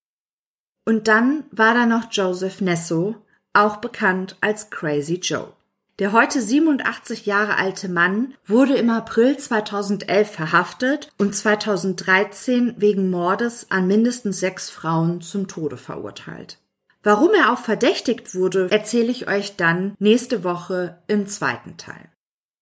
Und 0.85 1.07
dann 1.07 1.45
war 1.53 1.75
da 1.75 1.87
noch 1.87 2.11
Joseph 2.11 2.61
Nesso, 2.61 3.15
auch 3.53 3.77
bekannt 3.79 4.37
als 4.41 4.71
Crazy 4.71 5.21
Joe. 5.23 5.53
Der 5.99 6.13
heute 6.13 6.41
87 6.41 7.27
Jahre 7.27 7.57
alte 7.57 7.89
Mann 7.89 8.35
wurde 8.47 8.77
im 8.77 8.89
April 8.89 9.37
2011 9.37 10.31
verhaftet 10.31 11.11
und 11.19 11.35
2013 11.35 12.75
wegen 12.77 13.11
Mordes 13.11 13.67
an 13.71 13.89
mindestens 13.89 14.39
sechs 14.39 14.71
Frauen 14.71 15.21
zum 15.21 15.49
Tode 15.49 15.77
verurteilt. 15.77 16.59
Warum 17.03 17.31
er 17.35 17.53
auch 17.53 17.59
verdächtigt 17.59 18.35
wurde, 18.35 18.71
erzähle 18.71 19.11
ich 19.11 19.29
euch 19.29 19.57
dann 19.57 19.95
nächste 19.99 20.45
Woche 20.45 20.99
im 21.09 21.27
zweiten 21.27 21.77
Teil. 21.77 22.11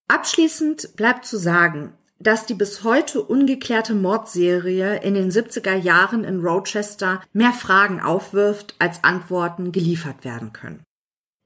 Abschließend 0.07 0.95
bleibt 0.95 1.25
zu 1.25 1.37
sagen, 1.37 1.93
dass 2.19 2.45
die 2.45 2.53
bis 2.53 2.83
heute 2.83 3.21
ungeklärte 3.21 3.93
Mordserie 3.93 4.97
in 5.01 5.13
den 5.13 5.29
70er 5.31 5.75
Jahren 5.75 6.23
in 6.23 6.41
Rochester 6.41 7.21
mehr 7.33 7.53
Fragen 7.53 8.01
aufwirft, 8.01 8.75
als 8.79 9.03
Antworten 9.03 9.71
geliefert 9.71 10.23
werden 10.25 10.53
können. 10.53 10.81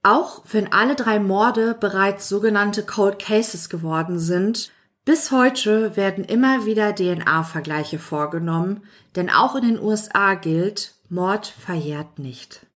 Auch 0.02 0.42
wenn 0.50 0.72
alle 0.72 0.96
drei 0.96 1.20
Morde 1.20 1.76
bereits 1.78 2.28
sogenannte 2.28 2.84
Cold 2.84 3.18
Cases 3.18 3.68
geworden 3.68 4.18
sind, 4.18 4.72
bis 5.04 5.30
heute 5.30 5.96
werden 5.96 6.24
immer 6.24 6.64
wieder 6.64 6.94
DNA-Vergleiche 6.94 7.98
vorgenommen, 7.98 8.82
denn 9.16 9.30
auch 9.30 9.56
in 9.56 9.62
den 9.62 9.80
USA 9.80 10.34
gilt, 10.34 10.94
Mord 11.08 11.46
verjährt 11.46 12.18
nicht. 12.18 12.66